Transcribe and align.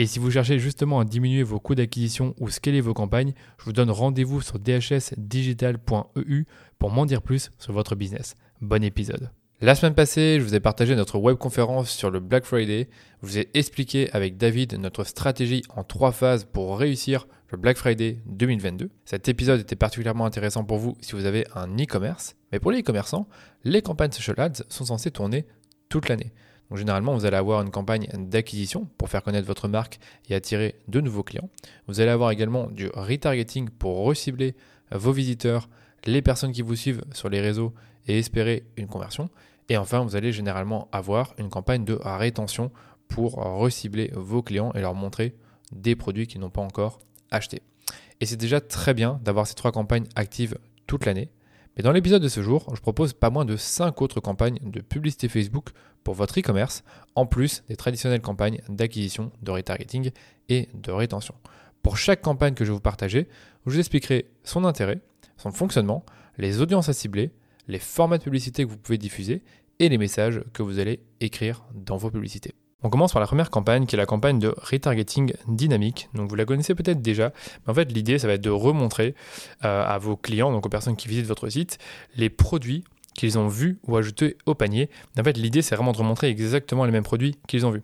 Et 0.00 0.06
si 0.06 0.20
vous 0.20 0.30
cherchez 0.30 0.60
justement 0.60 1.00
à 1.00 1.04
diminuer 1.04 1.42
vos 1.42 1.58
coûts 1.58 1.74
d'acquisition 1.74 2.32
ou 2.38 2.50
scaler 2.50 2.80
vos 2.80 2.94
campagnes, 2.94 3.32
je 3.58 3.64
vous 3.64 3.72
donne 3.72 3.90
rendez-vous 3.90 4.40
sur 4.40 4.60
dhsdigital.eu 4.60 6.44
pour 6.78 6.90
m'en 6.92 7.04
dire 7.04 7.20
plus 7.20 7.50
sur 7.58 7.72
votre 7.72 7.96
business. 7.96 8.36
Bon 8.60 8.84
épisode. 8.84 9.32
La 9.60 9.74
semaine 9.74 9.96
passée, 9.96 10.36
je 10.38 10.44
vous 10.44 10.54
ai 10.54 10.60
partagé 10.60 10.94
notre 10.94 11.18
webconférence 11.18 11.90
sur 11.90 12.12
le 12.12 12.20
Black 12.20 12.44
Friday. 12.44 12.88
Je 13.22 13.26
vous 13.26 13.38
ai 13.38 13.48
expliqué 13.54 14.08
avec 14.12 14.36
David 14.36 14.78
notre 14.78 15.02
stratégie 15.02 15.64
en 15.74 15.82
trois 15.82 16.12
phases 16.12 16.44
pour 16.44 16.78
réussir 16.78 17.26
le 17.48 17.58
Black 17.58 17.76
Friday 17.76 18.20
2022. 18.26 18.90
Cet 19.04 19.28
épisode 19.28 19.58
était 19.58 19.74
particulièrement 19.74 20.26
intéressant 20.26 20.62
pour 20.62 20.78
vous 20.78 20.96
si 21.00 21.16
vous 21.16 21.24
avez 21.24 21.44
un 21.56 21.76
e-commerce. 21.76 22.36
Mais 22.52 22.60
pour 22.60 22.70
les 22.70 22.82
e-commerçants, 22.82 23.26
les 23.64 23.82
campagnes 23.82 24.12
social 24.12 24.38
ads 24.38 24.62
sont 24.68 24.84
censées 24.84 25.10
tourner 25.10 25.44
toute 25.88 26.08
l'année. 26.08 26.32
Généralement, 26.74 27.14
vous 27.14 27.24
allez 27.24 27.36
avoir 27.36 27.62
une 27.62 27.70
campagne 27.70 28.08
d'acquisition 28.14 28.88
pour 28.98 29.08
faire 29.08 29.22
connaître 29.22 29.46
votre 29.46 29.68
marque 29.68 29.98
et 30.28 30.34
attirer 30.34 30.74
de 30.86 31.00
nouveaux 31.00 31.22
clients. 31.22 31.48
Vous 31.86 32.00
allez 32.00 32.10
avoir 32.10 32.30
également 32.30 32.66
du 32.66 32.88
retargeting 32.92 33.70
pour 33.70 34.04
recibler 34.04 34.54
vos 34.92 35.12
visiteurs, 35.12 35.68
les 36.04 36.20
personnes 36.20 36.52
qui 36.52 36.62
vous 36.62 36.76
suivent 36.76 37.04
sur 37.12 37.30
les 37.30 37.40
réseaux 37.40 37.72
et 38.06 38.18
espérer 38.18 38.64
une 38.76 38.86
conversion. 38.86 39.30
Et 39.70 39.76
enfin, 39.76 40.00
vous 40.00 40.16
allez 40.16 40.32
généralement 40.32 40.88
avoir 40.92 41.34
une 41.38 41.48
campagne 41.48 41.84
de 41.84 41.98
rétention 42.02 42.70
pour 43.08 43.34
recibler 43.34 44.10
vos 44.14 44.42
clients 44.42 44.72
et 44.74 44.80
leur 44.80 44.94
montrer 44.94 45.34
des 45.72 45.96
produits 45.96 46.26
qu'ils 46.26 46.40
n'ont 46.40 46.50
pas 46.50 46.60
encore 46.60 46.98
achetés. 47.30 47.62
Et 48.20 48.26
c'est 48.26 48.36
déjà 48.36 48.60
très 48.60 48.94
bien 48.94 49.20
d'avoir 49.24 49.46
ces 49.46 49.54
trois 49.54 49.72
campagnes 49.72 50.06
actives 50.16 50.58
toute 50.86 51.06
l'année. 51.06 51.30
Mais 51.78 51.84
dans 51.84 51.92
l'épisode 51.92 52.22
de 52.22 52.28
ce 52.28 52.42
jour, 52.42 52.66
je 52.74 52.80
propose 52.80 53.12
pas 53.12 53.30
moins 53.30 53.44
de 53.44 53.56
5 53.56 54.02
autres 54.02 54.18
campagnes 54.18 54.58
de 54.64 54.80
publicité 54.80 55.28
Facebook 55.28 55.68
pour 56.02 56.14
votre 56.14 56.36
e-commerce, 56.40 56.82
en 57.14 57.24
plus 57.24 57.62
des 57.68 57.76
traditionnelles 57.76 58.20
campagnes 58.20 58.60
d'acquisition, 58.68 59.30
de 59.42 59.52
retargeting 59.52 60.10
et 60.48 60.68
de 60.74 60.90
rétention. 60.90 61.36
Pour 61.84 61.96
chaque 61.96 62.20
campagne 62.20 62.54
que 62.54 62.64
je 62.64 62.70
vais 62.70 62.74
vous 62.74 62.80
partager, 62.80 63.28
je 63.64 63.70
vous 63.70 63.78
expliquerai 63.78 64.26
son 64.42 64.64
intérêt, 64.64 65.00
son 65.36 65.52
fonctionnement, 65.52 66.04
les 66.36 66.60
audiences 66.60 66.88
à 66.88 66.92
cibler, 66.92 67.30
les 67.68 67.78
formats 67.78 68.18
de 68.18 68.24
publicité 68.24 68.64
que 68.64 68.70
vous 68.70 68.76
pouvez 68.76 68.98
diffuser 68.98 69.44
et 69.78 69.88
les 69.88 69.98
messages 69.98 70.42
que 70.52 70.64
vous 70.64 70.80
allez 70.80 70.98
écrire 71.20 71.64
dans 71.74 71.96
vos 71.96 72.10
publicités. 72.10 72.54
On 72.84 72.90
commence 72.90 73.12
par 73.12 73.20
la 73.20 73.26
première 73.26 73.50
campagne 73.50 73.86
qui 73.86 73.96
est 73.96 73.98
la 73.98 74.06
campagne 74.06 74.38
de 74.38 74.54
retargeting 74.56 75.32
dynamique. 75.48 76.08
Donc 76.14 76.30
vous 76.30 76.36
la 76.36 76.44
connaissez 76.44 76.76
peut-être 76.76 77.02
déjà, 77.02 77.32
mais 77.66 77.72
en 77.72 77.74
fait 77.74 77.90
l'idée 77.90 78.20
ça 78.20 78.28
va 78.28 78.34
être 78.34 78.40
de 78.40 78.50
remontrer 78.50 79.16
euh, 79.64 79.84
à 79.84 79.98
vos 79.98 80.16
clients, 80.16 80.52
donc 80.52 80.64
aux 80.64 80.68
personnes 80.68 80.94
qui 80.94 81.08
visitent 81.08 81.26
votre 81.26 81.48
site, 81.48 81.78
les 82.14 82.30
produits 82.30 82.84
qu'ils 83.14 83.36
ont 83.36 83.48
vus 83.48 83.80
ou 83.88 83.96
ajoutés 83.96 84.36
au 84.46 84.54
panier. 84.54 84.90
En 85.18 85.24
fait 85.24 85.36
l'idée 85.36 85.60
c'est 85.60 85.74
vraiment 85.74 85.90
de 85.90 85.98
remontrer 85.98 86.28
exactement 86.28 86.84
les 86.84 86.92
mêmes 86.92 87.02
produits 87.02 87.36
qu'ils 87.48 87.66
ont 87.66 87.70
vus. 87.70 87.82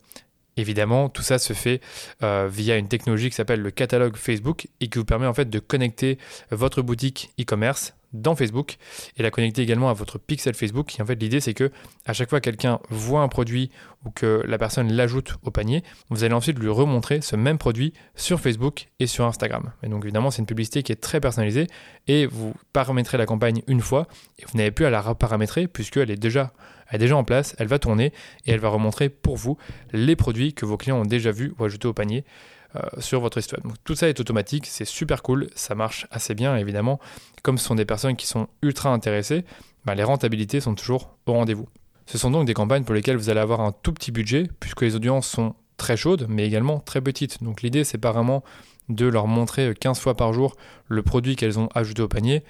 Évidemment, 0.57 1.09
tout 1.09 1.23
ça 1.23 1.41
se 1.41 1.53
fait 1.53 1.81
euh, 2.23 2.49
via 2.49 2.77
une 2.77 2.87
technologie 2.87 3.29
qui 3.29 3.35
s'appelle 3.35 3.61
le 3.61 3.73
catalogue 3.73 4.17
Facebook 4.17 4.69
et 4.81 4.87
qui 4.89 4.99
vous 4.99 5.05
permet 5.05 5.27
en 5.27 5.35
fait 5.35 5.51
de 5.51 5.59
connecter 5.59 6.19
votre 6.53 6.83
boutique 6.83 7.33
e-commerce 7.41 7.95
dans 8.15 8.35
Facebook 8.35 8.77
et 9.17 9.23
la 9.23 9.31
connecter 9.31 9.63
également 9.63 9.91
à 9.91 9.93
votre 9.93 10.19
pixel 10.19 10.55
Facebook. 10.55 10.99
Et 10.99 11.03
en 11.03 11.07
fait, 11.07 11.17
l'idée, 11.17 11.41
c'est 11.41 11.53
que 11.53 11.71
à 12.07 12.13
chaque 12.13 12.31
fois 12.31 12.41
que 12.41 12.45
quelqu'un 12.45 12.81
voit 12.89 13.21
un 13.21 13.29
produit 13.29 13.71
ou 14.05 14.11
que 14.11 14.43
la 14.47 14.57
personne 14.57 14.93
l'ajoute 14.93 15.37
au 15.43 15.51
panier, 15.51 15.83
vous 16.09 16.25
allez 16.25 16.35
ensuite 16.35 16.59
lui 16.59 16.69
remontrer 16.69 17.21
ce 17.21 17.37
même 17.37 17.59
produit 17.59 17.93
sur 18.15 18.41
Facebook 18.41 18.87
et 19.01 19.07
sur 19.07 19.27
Instagram. 19.27 19.73
Et 19.83 19.89
donc, 19.89 20.05
évidemment, 20.05 20.31
c'est 20.31 20.41
une 20.41 20.47
publicité 20.47 20.83
qui 20.83 20.93
est 20.93 20.97
très 21.01 21.21
personnalisée 21.21 21.67
et 22.07 22.27
vous 22.27 22.55
paramétrez 22.73 23.19
la 23.19 23.27
campagne 23.27 23.63
une 23.67 23.81
fois 23.81 24.07
et 24.39 24.45
vous 24.51 24.57
n'avez 24.57 24.71
plus 24.71 24.87
à 24.87 24.91
la 24.91 25.01
reparamétrer 25.01 25.69
puisqu'elle 25.69 26.11
est 26.11 26.17
déjà 26.17 26.53
elle 26.89 26.97
est 26.97 27.05
déjà 27.05 27.17
en 27.17 27.25
place, 27.25 27.57
elle 27.59 27.67
va 27.67 27.79
tourner 27.79 28.13
et 28.47 28.53
elle 28.53 28.61
va 28.61 28.69
remontrer 28.69 29.09
pour 29.09 29.37
vous 29.37 29.57
les 29.93 30.17
produits 30.17 30.53
que 30.53 30.67
vos 30.67 30.77
clients 30.77 31.01
ont 31.01 31.05
déjà 31.05 31.33
vus 31.33 31.53
ou 31.59 31.65
ajoutés 31.65 31.89
au 31.89 31.95
panier. 31.95 32.25
Euh, 32.77 32.81
sur 32.99 33.21
votre 33.21 33.39
histoire. 33.39 33.63
Tout 33.85 33.95
ça 33.95 34.09
est 34.09 34.19
automatique, 34.19 34.67
c'est 34.67 34.85
super 34.85 35.23
cool, 35.23 35.49
ça 35.55 35.77
marche 35.77 36.09
assez 36.11 36.35
bien 36.35 36.57
évidemment. 36.57 36.99
Comme 37.45 37.57
ce 37.57 37.67
sont 37.67 37.77
des 37.77 37.85
personnes 37.85 38.17
qui 38.17 38.27
sont 38.27 38.49
ultra 38.63 38.91
intéressées, 38.91 39.45
bah, 39.85 39.95
les 39.95 40.03
rentabilités 40.03 40.59
sont 40.59 40.75
toujours 40.75 41.17
au 41.27 41.35
rendez-vous. 41.35 41.69
Ce 42.07 42.19
sont 42.19 42.33
donc 42.33 42.47
des 42.47 42.55
campagnes 42.55 42.83
pour 42.83 42.95
lesquelles 42.97 43.17
vous 43.17 43.31
allez 43.31 43.39
avoir 43.39 43.61
un 43.61 43.71
tout 43.71 43.93
petit 43.93 44.11
budget 44.11 44.51
puisque 44.59 44.81
les 44.81 44.97
audiences 44.97 45.29
sont 45.29 45.55
très 45.77 45.97
chaudes 45.97 46.27
mais 46.29 46.45
également 46.47 46.81
très 46.81 47.01
petites. 47.01 47.45
Donc 47.45 47.63
l'idée 47.63 47.85
c'est 47.85 47.99
pas 47.99 48.11
vraiment 48.11 48.43
de 48.89 49.07
leur 49.07 49.29
montrer 49.29 49.73
15 49.73 50.01
fois 50.01 50.17
par 50.17 50.33
jour 50.33 50.57
le 50.89 51.05
produit 51.05 51.37
qu'elles 51.37 51.61
ont 51.61 51.69
ajouté 51.77 52.03
au 52.03 52.09
panier. 52.09 52.43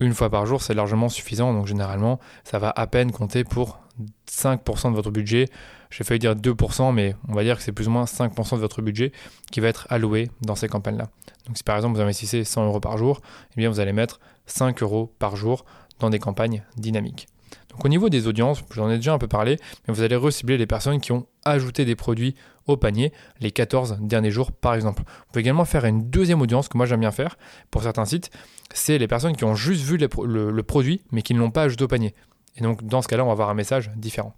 Une 0.00 0.14
fois 0.14 0.30
par 0.30 0.46
jour, 0.46 0.62
c'est 0.62 0.72
largement 0.72 1.10
suffisant. 1.10 1.52
Donc 1.52 1.66
généralement, 1.66 2.18
ça 2.44 2.58
va 2.58 2.72
à 2.74 2.86
peine 2.86 3.12
compter 3.12 3.44
pour 3.44 3.78
5% 4.26 4.90
de 4.90 4.96
votre 4.96 5.10
budget. 5.10 5.48
J'ai 5.90 6.04
failli 6.04 6.20
dire 6.20 6.34
2%, 6.34 6.94
mais 6.94 7.16
on 7.28 7.34
va 7.34 7.42
dire 7.42 7.56
que 7.56 7.62
c'est 7.62 7.72
plus 7.72 7.88
ou 7.88 7.90
moins 7.90 8.04
5% 8.04 8.54
de 8.54 8.60
votre 8.60 8.80
budget 8.80 9.12
qui 9.50 9.60
va 9.60 9.68
être 9.68 9.86
alloué 9.90 10.30
dans 10.40 10.54
ces 10.54 10.68
campagnes-là. 10.68 11.08
Donc 11.46 11.56
si 11.56 11.64
par 11.64 11.76
exemple 11.76 11.96
vous 11.96 12.02
investissez 12.02 12.44
100 12.44 12.66
euros 12.66 12.80
par 12.80 12.96
jour, 12.96 13.20
eh 13.52 13.60
bien 13.60 13.68
vous 13.68 13.80
allez 13.80 13.92
mettre 13.92 14.20
5 14.46 14.82
euros 14.82 15.12
par 15.18 15.36
jour 15.36 15.64
dans 15.98 16.10
des 16.10 16.18
campagnes 16.18 16.62
dynamiques. 16.76 17.26
Donc 17.70 17.84
au 17.84 17.88
niveau 17.88 18.08
des 18.08 18.26
audiences, 18.28 18.62
j'en 18.72 18.88
ai 18.88 18.96
déjà 18.96 19.12
un 19.12 19.18
peu 19.18 19.28
parlé, 19.28 19.56
mais 19.86 19.94
vous 19.94 20.02
allez 20.02 20.16
recibler 20.16 20.58
les 20.58 20.66
personnes 20.66 21.00
qui 21.00 21.12
ont 21.12 21.26
ajouté 21.44 21.84
des 21.84 21.96
produits 21.96 22.34
au 22.66 22.76
panier 22.76 23.12
les 23.40 23.50
14 23.50 23.98
derniers 24.00 24.30
jours 24.30 24.52
par 24.52 24.74
exemple. 24.74 25.02
Vous 25.02 25.32
pouvez 25.32 25.40
également 25.40 25.64
faire 25.64 25.84
une 25.84 26.08
deuxième 26.08 26.40
audience 26.40 26.68
que 26.68 26.76
moi 26.76 26.86
j'aime 26.86 27.00
bien 27.00 27.10
faire 27.10 27.36
pour 27.70 27.82
certains 27.82 28.04
sites, 28.04 28.30
c'est 28.72 28.98
les 28.98 29.08
personnes 29.08 29.34
qui 29.34 29.44
ont 29.44 29.56
juste 29.56 29.82
vu 29.82 29.96
le, 29.96 30.50
le 30.50 30.62
produit 30.62 31.02
mais 31.10 31.22
qui 31.22 31.34
ne 31.34 31.40
l'ont 31.40 31.50
pas 31.50 31.62
ajouté 31.62 31.82
au 31.82 31.88
panier. 31.88 32.14
Et 32.56 32.62
donc 32.62 32.84
dans 32.84 33.02
ce 33.02 33.08
cas-là, 33.08 33.24
on 33.24 33.28
va 33.28 33.32
avoir 33.32 33.50
un 33.50 33.54
message 33.54 33.90
différent. 33.96 34.34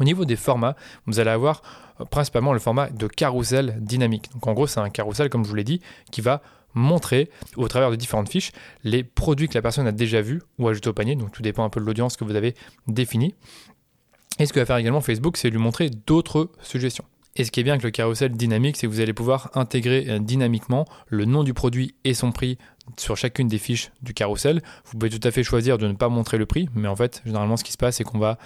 Au 0.00 0.04
niveau 0.04 0.24
des 0.24 0.36
formats, 0.36 0.76
vous 1.06 1.20
allez 1.20 1.30
avoir 1.30 1.62
euh, 2.00 2.04
principalement 2.04 2.52
le 2.52 2.58
format 2.58 2.90
de 2.90 3.06
carrousel 3.06 3.76
dynamique. 3.80 4.30
Donc 4.34 4.46
en 4.46 4.52
gros, 4.54 4.66
c'est 4.66 4.80
un 4.80 4.90
carrousel, 4.90 5.28
comme 5.28 5.44
je 5.44 5.48
vous 5.48 5.54
l'ai 5.54 5.64
dit, 5.64 5.80
qui 6.10 6.20
va 6.20 6.42
montrer 6.74 7.30
au 7.56 7.68
travers 7.68 7.90
de 7.90 7.96
différentes 7.96 8.30
fiches 8.30 8.52
les 8.82 9.04
produits 9.04 9.48
que 9.48 9.54
la 9.54 9.62
personne 9.62 9.86
a 9.86 9.92
déjà 9.92 10.22
vus 10.22 10.40
ou 10.58 10.68
ajoutés 10.68 10.88
au 10.88 10.94
panier. 10.94 11.16
Donc 11.16 11.32
tout 11.32 11.42
dépend 11.42 11.64
un 11.64 11.70
peu 11.70 11.80
de 11.80 11.84
l'audience 11.84 12.16
que 12.16 12.24
vous 12.24 12.34
avez 12.34 12.54
définie. 12.88 13.34
Et 14.38 14.46
ce 14.46 14.52
que 14.52 14.60
va 14.60 14.66
faire 14.66 14.78
également 14.78 15.02
Facebook, 15.02 15.36
c'est 15.36 15.50
lui 15.50 15.58
montrer 15.58 15.90
d'autres 15.90 16.50
suggestions. 16.62 17.04
Et 17.34 17.44
ce 17.44 17.50
qui 17.50 17.60
est 17.60 17.62
bien 17.62 17.74
avec 17.74 17.82
le 17.82 17.90
carrousel 17.90 18.32
dynamique, 18.32 18.76
c'est 18.76 18.86
que 18.86 18.92
vous 18.92 19.00
allez 19.00 19.14
pouvoir 19.14 19.50
intégrer 19.54 20.06
euh, 20.08 20.18
dynamiquement 20.18 20.86
le 21.08 21.24
nom 21.24 21.44
du 21.44 21.54
produit 21.54 21.94
et 22.04 22.12
son 22.12 22.30
prix 22.30 22.58
sur 22.98 23.16
chacune 23.16 23.48
des 23.48 23.58
fiches 23.58 23.90
du 24.02 24.12
carrousel. 24.12 24.60
Vous 24.84 24.98
pouvez 24.98 25.10
tout 25.10 25.26
à 25.26 25.30
fait 25.30 25.42
choisir 25.42 25.78
de 25.78 25.86
ne 25.86 25.94
pas 25.94 26.08
montrer 26.08 26.36
le 26.36 26.46
prix, 26.46 26.68
mais 26.74 26.88
en 26.88 26.96
fait, 26.96 27.22
généralement, 27.24 27.56
ce 27.56 27.64
qui 27.64 27.72
se 27.72 27.78
passe, 27.78 27.96
c'est 27.96 28.04
qu'on 28.04 28.18
va 28.18 28.38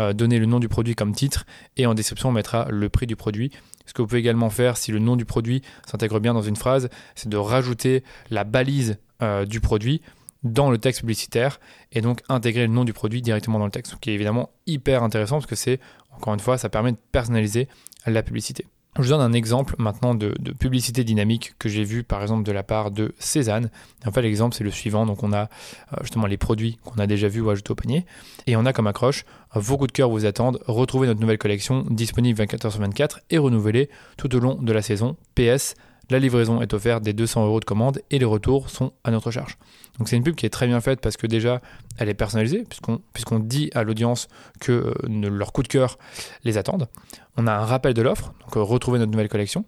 euh, 0.00 0.12
donner 0.12 0.38
le 0.38 0.46
nom 0.46 0.58
du 0.58 0.68
produit 0.68 0.94
comme 0.94 1.14
titre 1.14 1.44
et 1.76 1.86
en 1.86 1.94
description, 1.94 2.30
on 2.30 2.32
mettra 2.32 2.66
le 2.70 2.88
prix 2.88 3.06
du 3.06 3.16
produit. 3.16 3.52
Ce 3.86 3.92
que 3.92 4.02
vous 4.02 4.08
pouvez 4.08 4.20
également 4.20 4.50
faire, 4.50 4.76
si 4.76 4.90
le 4.90 4.98
nom 4.98 5.16
du 5.16 5.24
produit 5.24 5.62
s'intègre 5.86 6.18
bien 6.18 6.34
dans 6.34 6.42
une 6.42 6.56
phrase, 6.56 6.88
c'est 7.14 7.28
de 7.28 7.36
rajouter 7.36 8.02
la 8.30 8.44
balise 8.44 8.98
euh, 9.22 9.44
du 9.44 9.60
produit 9.60 10.02
dans 10.42 10.70
le 10.70 10.78
texte 10.78 11.00
publicitaire 11.00 11.60
et 11.92 12.00
donc 12.00 12.22
intégrer 12.28 12.66
le 12.66 12.72
nom 12.72 12.84
du 12.84 12.92
produit 12.92 13.22
directement 13.22 13.60
dans 13.60 13.66
le 13.66 13.70
texte, 13.70 13.92
ce 13.92 13.96
qui 13.96 14.10
est 14.10 14.14
évidemment 14.14 14.50
hyper 14.66 15.04
intéressant 15.04 15.36
parce 15.36 15.46
que 15.46 15.54
c'est, 15.54 15.78
encore 16.10 16.34
une 16.34 16.40
fois, 16.40 16.58
ça 16.58 16.68
permet 16.68 16.92
de 16.92 16.98
personnaliser 17.12 17.68
la 18.06 18.22
publicité. 18.22 18.66
Je 18.98 19.04
vous 19.04 19.08
donne 19.08 19.22
un 19.22 19.32
exemple 19.32 19.74
maintenant 19.78 20.14
de, 20.14 20.34
publicité 20.58 21.02
dynamique 21.02 21.54
que 21.58 21.70
j'ai 21.70 21.82
vu 21.82 22.02
par 22.02 22.20
exemple 22.20 22.42
de 22.42 22.52
la 22.52 22.62
part 22.62 22.90
de 22.90 23.14
Cézanne. 23.18 23.70
En 24.04 24.12
fait, 24.12 24.20
l'exemple 24.20 24.54
c'est 24.54 24.64
le 24.64 24.70
suivant. 24.70 25.06
Donc, 25.06 25.22
on 25.22 25.32
a 25.32 25.44
euh, 25.44 25.96
justement 26.02 26.26
les 26.26 26.36
produits 26.36 26.78
qu'on 26.84 26.98
a 26.98 27.06
déjà 27.06 27.26
vus 27.28 27.40
ou 27.40 27.48
ajoutés 27.48 27.70
au 27.70 27.74
panier. 27.74 28.04
Et 28.46 28.54
on 28.54 28.66
a 28.66 28.74
comme 28.74 28.86
accroche 28.86 29.24
vos 29.54 29.78
coups 29.78 29.88
de 29.88 29.92
cœur 29.92 30.10
vous 30.10 30.26
attendent. 30.26 30.58
Retrouvez 30.66 31.06
notre 31.06 31.20
nouvelle 31.20 31.38
collection 31.38 31.86
disponible 31.88 32.38
24h 32.38 32.70
sur 32.70 32.80
24 32.80 33.20
et 33.30 33.38
renouvelée 33.38 33.88
tout 34.18 34.34
au 34.36 34.40
long 34.40 34.56
de 34.56 34.72
la 34.72 34.82
saison. 34.82 35.16
PS, 35.34 35.74
la 36.12 36.18
livraison 36.18 36.60
est 36.60 36.74
offerte 36.74 37.02
des 37.02 37.12
200 37.12 37.46
euros 37.46 37.58
de 37.58 37.64
commande 37.64 38.02
et 38.10 38.18
les 38.18 38.24
retours 38.24 38.70
sont 38.70 38.92
à 39.02 39.10
notre 39.10 39.30
charge. 39.30 39.56
Donc 39.98 40.08
c'est 40.08 40.16
une 40.16 40.22
pub 40.22 40.34
qui 40.34 40.46
est 40.46 40.50
très 40.50 40.66
bien 40.66 40.80
faite 40.80 41.00
parce 41.00 41.16
que 41.16 41.26
déjà 41.26 41.60
elle 41.98 42.08
est 42.08 42.14
personnalisée 42.14 42.64
puisqu'on 43.12 43.38
dit 43.38 43.70
à 43.74 43.82
l'audience 43.82 44.28
que 44.60 44.72
euh, 44.72 45.30
leur 45.30 45.52
coup 45.52 45.62
de 45.62 45.68
cœur 45.68 45.98
les 46.44 46.58
attendent. 46.58 46.88
On 47.36 47.46
a 47.46 47.52
un 47.52 47.64
rappel 47.64 47.94
de 47.94 48.02
l'offre, 48.02 48.34
donc 48.42 48.56
euh, 48.56 48.62
retrouver 48.62 48.98
notre 48.98 49.10
nouvelle 49.10 49.28
collection. 49.28 49.64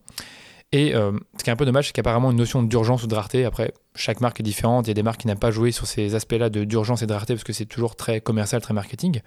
Et 0.75 0.93
euh, 0.93 1.13
ce 1.39 1.45
qui 1.45 1.51
est 1.51 1.53
un 1.53 1.57
peu 1.57 1.67
dommage, 1.67 1.87
c'est 1.87 1.93
qu'apparemment 1.93 2.33
une 2.33 2.37
notion 2.37 2.61
d'urgence 2.61 3.05
ou 3.05 3.07
de 3.07 3.15
rareté, 3.15 3.45
après, 3.45 3.73
chaque 3.95 4.21
marque 4.21 4.41
est 4.41 4.43
différente. 4.43 4.89
Il 4.89 4.91
y 4.91 4.91
a 4.91 4.95
des 4.95 5.05
marques 5.05 5.21
qui 5.21 5.29
n'aiment 5.29 5.39
pas 5.39 5.53
joué 5.53 5.71
sur 5.71 5.87
ces 5.87 6.17
aspects-là 6.17 6.51
d'urgence 6.51 7.01
et 7.03 7.07
de 7.07 7.13
rareté 7.13 7.33
parce 7.33 7.45
que 7.45 7.53
c'est 7.53 7.65
toujours 7.65 7.95
très 7.95 8.21
commercial, 8.21 8.61
très 8.61 8.75
marketing. 8.75 9.21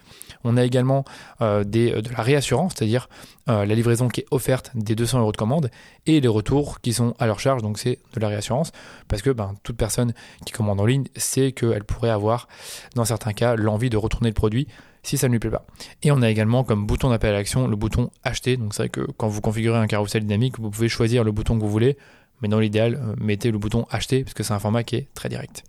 On 0.43 0.57
a 0.57 0.65
également 0.65 1.05
euh, 1.39 1.63
des, 1.63 2.01
de 2.01 2.09
la 2.09 2.21
réassurance, 2.21 2.73
c'est-à-dire 2.75 3.07
euh, 3.47 3.65
la 3.65 3.75
livraison 3.75 4.09
qui 4.09 4.19
est 4.21 4.25
offerte 4.29 4.71
des 4.75 4.93
200 4.93 5.21
euros 5.21 5.31
de 5.31 5.37
commande 5.37 5.71
et 6.05 6.19
les 6.19 6.27
retours 6.27 6.81
qui 6.81 6.91
sont 6.91 7.13
à 7.17 7.27
leur 7.27 7.39
charge. 7.39 7.61
Donc 7.61 7.77
c'est 7.77 7.99
de 8.13 8.19
la 8.19 8.27
réassurance 8.27 8.73
parce 9.07 9.21
que 9.21 9.29
ben, 9.29 9.55
toute 9.63 9.77
personne 9.77 10.13
qui 10.45 10.51
commande 10.51 10.81
en 10.81 10.85
ligne 10.85 11.05
sait 11.15 11.53
qu'elle 11.53 11.85
pourrait 11.85 12.09
avoir, 12.09 12.49
dans 12.95 13.05
certains 13.05 13.31
cas, 13.31 13.55
l'envie 13.55 13.89
de 13.89 13.95
retourner 13.95 14.31
le 14.31 14.33
produit 14.33 14.67
si 15.03 15.17
ça 15.17 15.27
ne 15.27 15.33
lui 15.33 15.39
plaît 15.39 15.51
pas. 15.51 15.65
Et 16.03 16.11
on 16.11 16.21
a 16.21 16.29
également 16.29 16.63
comme 16.63 16.85
bouton 16.85 17.09
d'appel 17.09 17.33
à 17.33 17.37
l'action 17.37 17.67
le 17.67 17.75
bouton 17.75 18.09
acheter. 18.23 18.57
Donc 18.57 18.73
c'est 18.73 18.83
vrai 18.83 18.89
que 18.89 19.01
quand 19.17 19.27
vous 19.27 19.41
configurez 19.41 19.77
un 19.77 19.87
carrousel 19.87 20.23
dynamique, 20.23 20.59
vous 20.59 20.69
pouvez 20.69 20.89
choisir 20.89 21.23
le 21.23 21.31
bouton 21.31 21.55
que 21.55 21.61
vous 21.61 21.69
voulez, 21.69 21.97
mais 22.41 22.47
dans 22.47 22.59
l'idéal, 22.59 22.95
euh, 22.95 23.15
mettez 23.19 23.51
le 23.51 23.57
bouton 23.57 23.85
acheter 23.89 24.23
parce 24.23 24.33
que 24.33 24.43
c'est 24.43 24.53
un 24.53 24.59
format 24.59 24.83
qui 24.83 24.95
est 24.97 25.07
très 25.13 25.29
direct. 25.29 25.63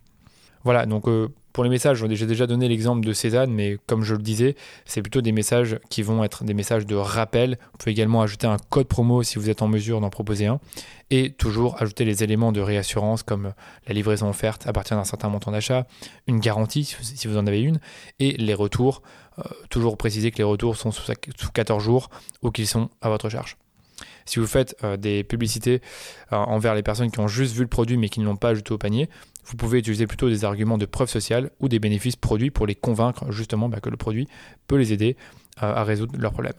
Voilà, 0.65 0.87
donc 0.87 1.09
euh, 1.09 1.29
pour 1.53 1.65
les 1.65 1.71
messages, 1.71 2.05
j'ai 2.09 2.27
déjà 2.27 2.47
donné 2.47 2.69
l'exemple 2.69 3.05
de 3.05 3.13
Cézanne, 3.13 3.51
mais 3.53 3.79
comme 3.87 4.05
je 4.05 4.15
le 4.15 4.23
disais, 4.23 4.55
c'est 4.85 5.03
plutôt 5.03 5.23
des 5.23 5.33
messages 5.33 5.79
qui 5.91 6.03
vont 6.03 6.23
être 6.23 6.45
des 6.45 6.55
messages 6.55 6.87
de 6.87 6.95
rappel. 6.95 7.59
Vous 7.73 7.79
pouvez 7.79 7.91
également 7.91 8.23
ajouter 8.23 8.47
un 8.47 8.59
code 8.71 8.87
promo 8.87 9.23
si 9.23 9.39
vous 9.39 9.51
êtes 9.51 9.61
en 9.61 9.67
mesure 9.67 10.01
d'en 10.01 10.11
proposer 10.11 10.47
un. 10.47 10.61
Et 11.11 11.33
toujours 11.33 11.81
ajouter 11.83 12.05
les 12.05 12.23
éléments 12.23 12.53
de 12.53 12.61
réassurance 12.61 13.23
comme 13.25 13.55
la 13.89 13.95
livraison 13.95 14.29
offerte 14.29 14.67
à 14.67 14.73
partir 14.73 14.97
d'un 14.97 15.05
certain 15.05 15.31
montant 15.31 15.51
d'achat, 15.51 15.87
une 16.27 16.39
garantie 16.39 16.85
si 16.85 17.27
vous 17.27 17.37
en 17.37 17.47
avez 17.47 17.63
une, 17.63 17.81
et 18.21 18.37
les 18.37 18.55
retours. 18.55 19.03
Euh, 19.39 19.43
toujours 19.71 19.97
préciser 19.97 20.31
que 20.31 20.39
les 20.39 20.45
retours 20.45 20.77
sont 20.77 20.91
sous 20.91 21.13
14 21.55 21.83
jours 21.83 22.09
ou 22.43 22.51
qu'ils 22.51 22.67
sont 22.67 22.89
à 23.01 23.09
votre 23.09 23.29
charge. 23.29 23.57
Si 24.29 24.39
vous 24.39 24.47
faites 24.47 24.77
euh, 24.85 24.99
des 24.99 25.25
publicités 25.25 25.81
euh, 26.33 26.37
envers 26.37 26.75
les 26.75 26.83
personnes 26.83 27.11
qui 27.11 27.19
ont 27.19 27.29
juste 27.29 27.55
vu 27.55 27.63
le 27.63 27.69
produit 27.69 27.97
mais 27.97 28.11
qui 28.11 28.21
ne 28.21 28.27
l'ont 28.27 28.37
pas 28.37 28.51
ajouté 28.51 28.73
au 28.73 28.79
panier, 28.79 29.09
vous 29.47 29.57
pouvez 29.57 29.79
utiliser 29.79 30.07
plutôt 30.07 30.29
des 30.29 30.45
arguments 30.45 30.77
de 30.77 30.85
preuve 30.85 31.09
sociale 31.09 31.51
ou 31.61 31.69
des 31.69 31.79
bénéfices 31.79 32.17
produits 32.17 32.51
pour 32.51 32.67
les 32.67 32.75
convaincre 32.75 33.33
justement 33.33 33.71
bah, 33.71 33.81
que 33.81 33.89
le 33.89 33.97
produit 33.97 34.29
peut 34.67 34.77
les 34.77 34.93
aider 34.93 35.17
euh, 35.63 35.75
à 35.75 35.83
résoudre 35.83 36.15
leurs 36.19 36.33
problèmes. 36.33 36.53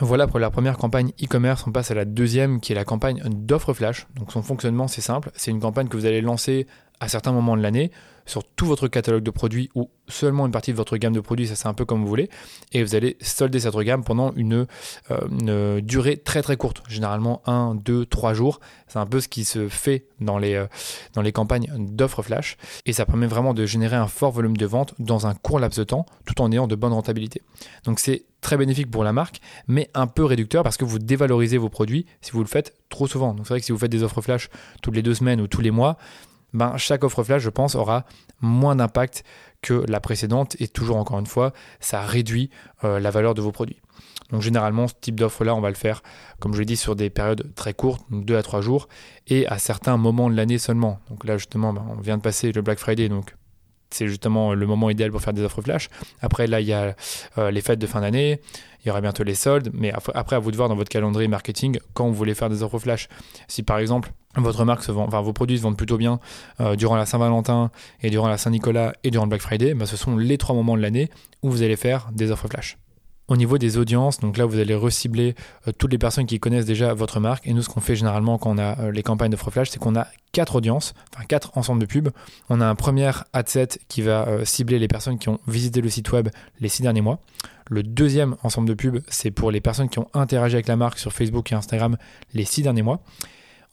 Voilà 0.00 0.26
pour 0.26 0.38
la 0.38 0.50
première 0.50 0.78
campagne 0.78 1.12
e-commerce. 1.22 1.66
On 1.66 1.72
passe 1.72 1.90
à 1.90 1.94
la 1.94 2.06
deuxième 2.06 2.60
qui 2.60 2.72
est 2.72 2.74
la 2.74 2.86
campagne 2.86 3.20
d'offre 3.26 3.74
flash. 3.74 4.06
Donc 4.14 4.32
son 4.32 4.42
fonctionnement 4.42 4.88
c'est 4.88 5.02
simple. 5.02 5.30
C'est 5.34 5.50
une 5.50 5.60
campagne 5.60 5.88
que 5.88 5.96
vous 5.96 6.06
allez 6.06 6.22
lancer 6.22 6.66
à 7.00 7.08
certains 7.08 7.32
moments 7.32 7.56
de 7.56 7.62
l'année 7.62 7.90
sur 8.28 8.44
tout 8.44 8.66
votre 8.66 8.88
catalogue 8.88 9.22
de 9.22 9.30
produits 9.30 9.70
ou 9.74 9.90
seulement 10.06 10.46
une 10.46 10.52
partie 10.52 10.70
de 10.70 10.76
votre 10.76 10.96
gamme 10.96 11.14
de 11.14 11.20
produits, 11.20 11.48
ça 11.48 11.56
c'est 11.56 11.66
un 11.66 11.74
peu 11.74 11.84
comme 11.84 12.02
vous 12.02 12.08
voulez, 12.08 12.28
et 12.72 12.82
vous 12.82 12.94
allez 12.94 13.16
solder 13.20 13.60
cette 13.60 13.74
gamme 13.76 14.04
pendant 14.04 14.32
une, 14.34 14.66
euh, 15.10 15.80
durée 15.80 16.18
très 16.18 16.42
très 16.42 16.56
courte, 16.56 16.82
généralement 16.88 17.42
1, 17.46 17.76
2, 17.76 18.06
3 18.06 18.34
jours. 18.34 18.60
C'est 18.86 18.98
un 18.98 19.06
peu 19.06 19.20
ce 19.20 19.28
qui 19.28 19.44
se 19.44 19.68
fait 19.68 20.04
dans 20.20 20.38
les, 20.38 20.54
euh, 20.54 20.66
dans 21.14 21.22
les 21.22 21.32
campagnes 21.32 21.70
d'offres 21.78 22.22
flash, 22.22 22.56
et 22.84 22.92
ça 22.92 23.06
permet 23.06 23.26
vraiment 23.26 23.54
de 23.54 23.64
générer 23.64 23.96
un 23.96 24.08
fort 24.08 24.32
volume 24.32 24.56
de 24.56 24.66
vente 24.66 24.94
dans 24.98 25.26
un 25.26 25.34
court 25.34 25.58
laps 25.58 25.78
de 25.78 25.84
temps, 25.84 26.06
tout 26.26 26.40
en 26.42 26.52
ayant 26.52 26.66
de 26.66 26.74
bonnes 26.74 26.92
rentabilités. 26.92 27.42
Donc 27.84 27.98
c'est 27.98 28.24
très 28.40 28.56
bénéfique 28.56 28.90
pour 28.90 29.04
la 29.04 29.12
marque, 29.12 29.40
mais 29.66 29.90
un 29.94 30.06
peu 30.06 30.24
réducteur 30.24 30.62
parce 30.62 30.76
que 30.76 30.84
vous 30.84 30.98
dévalorisez 30.98 31.58
vos 31.58 31.68
produits 31.68 32.06
si 32.20 32.32
vous 32.32 32.40
le 32.40 32.46
faites 32.46 32.74
trop 32.88 33.06
souvent. 33.06 33.34
Donc 33.34 33.46
c'est 33.46 33.54
vrai 33.54 33.60
que 33.60 33.66
si 33.66 33.72
vous 33.72 33.78
faites 33.78 33.90
des 33.90 34.02
offres 34.02 34.20
flash 34.20 34.48
toutes 34.82 34.94
les 34.94 35.02
deux 35.02 35.14
semaines 35.14 35.40
ou 35.40 35.46
tous 35.46 35.60
les 35.60 35.70
mois, 35.70 35.98
ben, 36.52 36.76
chaque 36.76 37.04
offre 37.04 37.22
flash, 37.22 37.42
je 37.42 37.50
pense, 37.50 37.74
aura 37.74 38.04
moins 38.40 38.76
d'impact 38.76 39.24
que 39.62 39.84
la 39.88 40.00
précédente 40.00 40.56
et 40.60 40.68
toujours 40.68 40.96
encore 40.96 41.18
une 41.18 41.26
fois, 41.26 41.52
ça 41.80 42.00
réduit 42.00 42.50
euh, 42.84 43.00
la 43.00 43.10
valeur 43.10 43.34
de 43.34 43.42
vos 43.42 43.52
produits. 43.52 43.80
Donc 44.30 44.42
généralement, 44.42 44.88
ce 44.88 44.94
type 45.00 45.18
d'offre-là, 45.18 45.54
on 45.54 45.60
va 45.60 45.70
le 45.70 45.74
faire, 45.74 46.02
comme 46.38 46.54
je 46.54 46.60
l'ai 46.60 46.66
dit, 46.66 46.76
sur 46.76 46.96
des 46.96 47.10
périodes 47.10 47.54
très 47.54 47.74
courtes, 47.74 48.04
donc 48.10 48.24
2 48.24 48.36
à 48.36 48.42
3 48.42 48.60
jours, 48.60 48.88
et 49.26 49.46
à 49.46 49.58
certains 49.58 49.96
moments 49.96 50.30
de 50.30 50.36
l'année 50.36 50.58
seulement. 50.58 51.00
Donc 51.08 51.24
là, 51.24 51.38
justement, 51.38 51.72
ben, 51.72 51.84
on 51.88 52.00
vient 52.00 52.18
de 52.18 52.22
passer 52.22 52.52
le 52.52 52.62
Black 52.62 52.78
Friday, 52.78 53.08
donc 53.08 53.34
c'est 53.90 54.08
justement 54.08 54.54
le 54.54 54.66
moment 54.66 54.90
idéal 54.90 55.10
pour 55.10 55.20
faire 55.20 55.32
des 55.32 55.42
offres 55.42 55.62
flash. 55.62 55.88
Après, 56.20 56.46
là, 56.46 56.60
il 56.60 56.66
y 56.66 56.72
a 56.72 56.94
euh, 57.38 57.50
les 57.50 57.60
fêtes 57.60 57.78
de 57.78 57.86
fin 57.86 58.00
d'année, 58.00 58.40
il 58.84 58.88
y 58.88 58.90
aura 58.90 59.00
bientôt 59.00 59.24
les 59.24 59.34
soldes, 59.34 59.70
mais 59.72 59.92
après, 60.14 60.36
à 60.36 60.38
vous 60.38 60.50
de 60.50 60.56
voir 60.56 60.68
dans 60.68 60.76
votre 60.76 60.88
calendrier 60.88 61.28
marketing 61.28 61.78
quand 61.94 62.06
vous 62.06 62.14
voulez 62.14 62.34
faire 62.34 62.48
des 62.48 62.62
offres 62.62 62.78
flash. 62.78 63.08
Si 63.48 63.62
par 63.62 63.78
exemple, 63.78 64.12
votre 64.36 64.64
marque 64.64 64.82
se 64.82 64.92
vend, 64.92 65.06
enfin 65.06 65.20
vos 65.20 65.32
produits 65.32 65.58
se 65.58 65.62
vendent 65.62 65.76
plutôt 65.76 65.96
bien 65.96 66.20
euh, 66.60 66.76
durant 66.76 66.96
la 66.96 67.06
Saint-Valentin 67.06 67.70
et 68.02 68.10
durant 68.10 68.28
la 68.28 68.38
Saint-Nicolas 68.38 68.92
et 69.04 69.10
durant 69.10 69.24
le 69.24 69.30
Black 69.30 69.42
Friday, 69.42 69.74
bah, 69.74 69.86
ce 69.86 69.96
sont 69.96 70.16
les 70.16 70.38
trois 70.38 70.54
moments 70.54 70.76
de 70.76 70.82
l'année 70.82 71.10
où 71.42 71.50
vous 71.50 71.62
allez 71.62 71.76
faire 71.76 72.08
des 72.12 72.30
offres 72.30 72.48
flash. 72.48 72.78
Au 73.28 73.36
niveau 73.36 73.58
des 73.58 73.76
audiences, 73.76 74.20
donc 74.20 74.38
là 74.38 74.46
vous 74.46 74.58
allez 74.58 74.74
recibler 74.74 75.34
euh, 75.66 75.72
toutes 75.76 75.92
les 75.92 75.98
personnes 75.98 76.24
qui 76.24 76.40
connaissent 76.40 76.64
déjà 76.64 76.94
votre 76.94 77.20
marque. 77.20 77.46
Et 77.46 77.52
nous, 77.52 77.62
ce 77.62 77.68
qu'on 77.68 77.80
fait 77.80 77.94
généralement 77.94 78.38
quand 78.38 78.50
on 78.54 78.58
a 78.58 78.78
euh, 78.80 78.90
les 78.90 79.02
campagnes 79.02 79.30
de 79.30 79.36
flash, 79.36 79.68
c'est 79.68 79.78
qu'on 79.78 79.96
a 79.96 80.06
quatre 80.32 80.56
audiences, 80.56 80.94
enfin 81.14 81.24
quatre 81.26 81.56
ensembles 81.56 81.80
de 81.80 81.86
pubs. 81.86 82.08
On 82.48 82.60
a 82.60 82.66
un 82.66 82.74
premier 82.74 83.10
ad 83.32 83.48
set 83.48 83.80
qui 83.88 84.02
va 84.02 84.44
cibler 84.44 84.78
les 84.78 84.88
personnes 84.88 85.18
qui 85.18 85.28
ont 85.28 85.40
visité 85.46 85.80
le 85.80 85.88
site 85.90 86.10
web 86.12 86.28
les 86.60 86.68
six 86.68 86.82
derniers 86.82 87.00
mois. 87.00 87.20
Le 87.70 87.82
deuxième 87.82 88.36
ensemble 88.42 88.68
de 88.68 88.74
pubs, 88.74 89.00
c'est 89.08 89.30
pour 89.30 89.50
les 89.50 89.60
personnes 89.60 89.90
qui 89.90 89.98
ont 89.98 90.08
interagi 90.14 90.56
avec 90.56 90.66
la 90.66 90.76
marque 90.76 90.98
sur 90.98 91.12
Facebook 91.12 91.52
et 91.52 91.54
Instagram 91.54 91.96
les 92.32 92.44
six 92.44 92.62
derniers 92.62 92.82
mois. 92.82 93.00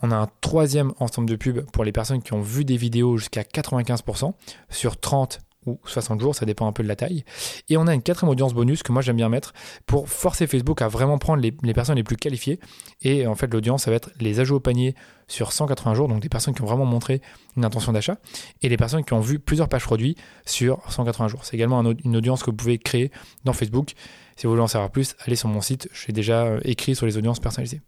On 0.02 0.12
a 0.12 0.16
un 0.16 0.28
troisième 0.42 0.92
ensemble 1.00 1.30
de 1.30 1.36
pubs 1.36 1.62
pour 1.72 1.84
les 1.84 1.92
personnes 1.92 2.22
qui 2.22 2.34
ont 2.34 2.42
vu 2.42 2.66
des 2.66 2.78
vidéos 2.78 3.18
jusqu'à 3.18 3.44
95% 3.44 4.34
sur 4.70 5.00
30 5.00 5.40
ou 5.66 5.80
60 5.86 6.22
jours, 6.22 6.36
ça 6.36 6.46
dépend 6.46 6.68
un 6.68 6.72
peu 6.72 6.84
de 6.84 6.88
la 6.88 6.96
taille. 6.96 7.24
Et 7.70 7.78
on 7.78 7.88
a 7.88 7.94
une 7.94 8.02
quatrième 8.02 8.30
audience 8.30 8.54
bonus 8.54 8.84
que 8.84 8.92
moi 8.92 9.02
j'aime 9.02 9.18
bien 9.18 9.30
mettre 9.30 9.54
pour 9.86 10.10
forcer 10.10 10.48
Facebook 10.48 10.82
à 10.82 10.88
vraiment 10.88 11.18
prendre 11.18 11.42
les, 11.42 11.74
personnes 11.74 11.96
les 11.96 12.04
plus 12.04 12.18
qualifiées. 12.18 12.60
Et 13.02 13.28
en 13.28 13.36
fait, 13.36 13.52
l'audience, 13.54 13.84
ça 13.84 13.92
va 13.92 13.98
être 13.98 14.10
les 14.20 14.40
ajouts 14.40 14.56
au 14.56 14.60
panier 14.60 14.96
sur 15.28 15.52
180 15.52 15.96
jours, 15.96 16.08
donc 16.08 16.22
des 16.22 16.30
personnes 16.30 16.54
qui 16.54 16.62
ont 16.62 16.68
vraiment 16.68 16.86
montré 16.86 17.22
une 17.58 17.66
intention 17.66 17.92
d'achat, 17.92 18.18
et 18.62 18.70
les 18.70 18.78
personnes 18.78 19.04
qui 19.04 19.14
ont 19.14 19.22
vu 19.22 19.40
plusieurs 19.40 19.70
pages 19.70 19.86
produits 19.86 20.16
sur 20.46 20.80
180 20.92 21.30
jours. 21.30 21.46
C'est 21.46 21.56
également 21.56 21.82
une 21.82 22.16
audience 22.16 22.44
que 22.44 22.52
vous 22.52 22.56
pouvez 22.56 22.78
créer 22.78 23.12
dans 23.44 23.54
Facebook. 23.54 23.94
Si 24.36 24.46
vous 24.46 24.52
voulez 24.52 24.64
en 24.64 24.68
savoir 24.68 24.92
plus, 24.92 25.16
allez 25.26 25.36
sur 25.36 25.50
mon 25.50 25.62
site, 25.62 25.90
j'ai 25.94 26.12
déjà 26.12 26.44
euh, 26.44 26.60
écrit 26.64 26.96
sur 26.96 27.06
les 27.06 27.18
audiences 27.18 27.40
personnalisées 27.40 27.82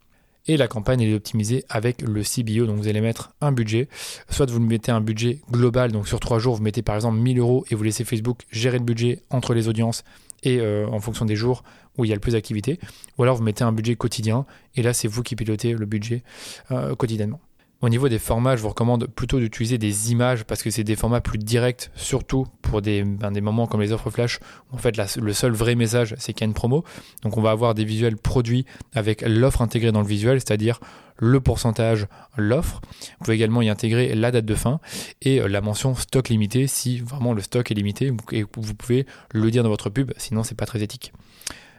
et 0.47 0.57
la 0.57 0.67
campagne 0.67 1.01
est 1.01 1.13
optimisée 1.13 1.63
avec 1.69 2.01
le 2.01 2.23
CBO. 2.23 2.65
Donc 2.65 2.77
vous 2.77 2.87
allez 2.87 3.01
mettre 3.01 3.31
un 3.41 3.51
budget, 3.51 3.87
soit 4.29 4.49
vous 4.49 4.59
mettez 4.59 4.91
un 4.91 5.01
budget 5.01 5.39
global, 5.51 5.91
donc 5.91 6.07
sur 6.07 6.19
trois 6.19 6.39
jours, 6.39 6.55
vous 6.55 6.63
mettez 6.63 6.81
par 6.81 6.95
exemple 6.95 7.17
1000 7.17 7.39
euros 7.39 7.65
et 7.69 7.75
vous 7.75 7.83
laissez 7.83 8.03
Facebook 8.03 8.43
gérer 8.51 8.77
le 8.77 8.85
budget 8.85 9.21
entre 9.29 9.53
les 9.53 9.67
audiences 9.67 10.03
et 10.43 10.59
euh, 10.59 10.87
en 10.87 10.99
fonction 10.99 11.25
des 11.25 11.35
jours 11.35 11.63
où 11.97 12.05
il 12.05 12.09
y 12.09 12.11
a 12.11 12.15
le 12.15 12.21
plus 12.21 12.33
d'activité, 12.33 12.79
ou 13.17 13.23
alors 13.23 13.35
vous 13.35 13.43
mettez 13.43 13.63
un 13.63 13.71
budget 13.71 13.95
quotidien 13.95 14.45
et 14.75 14.83
là 14.83 14.93
c'est 14.93 15.07
vous 15.07 15.23
qui 15.23 15.35
pilotez 15.35 15.73
le 15.73 15.85
budget 15.85 16.23
euh, 16.71 16.95
quotidiennement. 16.95 17.39
Au 17.79 17.89
niveau 17.89 18.09
des 18.09 18.17
formats, 18.17 18.55
je 18.55 18.63
vous 18.63 18.69
recommande 18.69 19.05
plutôt 19.05 19.39
d'utiliser 19.39 19.77
des 19.77 20.11
images 20.11 20.45
parce 20.45 20.63
que 20.63 20.71
c'est 20.71 20.83
des 20.83 20.95
formats 20.95 21.21
plus 21.21 21.37
directs, 21.37 21.91
surtout 21.95 22.47
pour 22.63 22.81
des, 22.81 23.03
ben, 23.03 23.39
moments 23.39 23.67
comme 23.67 23.81
les 23.81 23.91
offres 23.91 24.09
flash 24.09 24.39
où 24.71 24.75
en 24.75 24.79
fait 24.79 24.97
le 25.17 25.33
seul 25.33 25.51
vrai 25.51 25.75
message 25.75 26.15
c'est 26.17 26.33
qu'il 26.33 26.41
y 26.41 26.45
a 26.45 26.47
une 26.47 26.55
promo. 26.55 26.83
Donc 27.21 27.37
on 27.37 27.41
va 27.41 27.51
avoir 27.51 27.75
des 27.75 27.85
visuels 27.85 28.17
produits 28.17 28.65
avec 28.95 29.21
l'offre 29.21 29.61
intégrée 29.61 29.91
dans 29.91 30.01
le 30.01 30.07
visuel, 30.07 30.39
c'est-à-dire 30.39 30.79
le 31.17 31.39
pourcentage, 31.39 32.07
l'offre. 32.35 32.81
Vous 33.19 33.25
pouvez 33.25 33.35
également 33.35 33.61
y 33.61 33.69
intégrer 33.69 34.15
la 34.15 34.31
date 34.31 34.45
de 34.45 34.55
fin 34.55 34.79
et 35.21 35.39
euh, 35.39 35.47
la 35.47 35.61
mention 35.61 35.93
stock 35.93 36.29
limité 36.29 36.65
si 36.65 36.99
vraiment 36.99 37.33
le 37.33 37.43
stock 37.43 37.69
est 37.69 37.75
limité 37.75 38.11
et 38.31 38.43
vous 38.43 38.73
pouvez 38.73 39.05
le 39.33 39.51
dire 39.51 39.61
dans 39.61 39.69
votre 39.69 39.91
pub, 39.91 40.13
sinon 40.17 40.41
c'est 40.41 40.55
pas 40.55 40.65
très 40.65 40.81
éthique. 40.81 41.13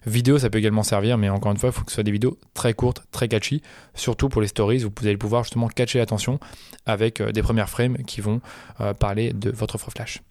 Vidéo, 0.06 0.38
ça 0.38 0.50
peut 0.50 0.58
également 0.58 0.82
servir, 0.82 1.18
mais 1.18 1.28
encore 1.28 1.52
une 1.52 1.58
fois, 1.58 1.70
il 1.70 1.72
faut 1.72 1.84
que 1.84 1.90
ce 1.90 1.96
soit 1.96 2.04
des 2.04 2.10
vidéos 2.10 2.38
très 2.54 2.74
courtes, 2.74 3.02
très 3.10 3.28
catchy, 3.28 3.62
surtout 3.94 4.28
pour 4.28 4.40
les 4.40 4.48
stories 4.48 4.84
où 4.84 4.92
vous 4.96 5.06
allez 5.06 5.16
pouvoir 5.16 5.44
justement 5.44 5.68
catcher 5.68 5.98
l'attention 5.98 6.38
avec 6.86 7.20
euh, 7.20 7.32
des 7.32 7.42
premières 7.42 7.68
frames 7.68 7.98
qui 8.06 8.20
vont 8.20 8.40
euh, 8.80 8.94
parler 8.94 9.32
de 9.32 9.50
votre 9.50 9.76
offre 9.76 9.90
flash. 9.90 10.22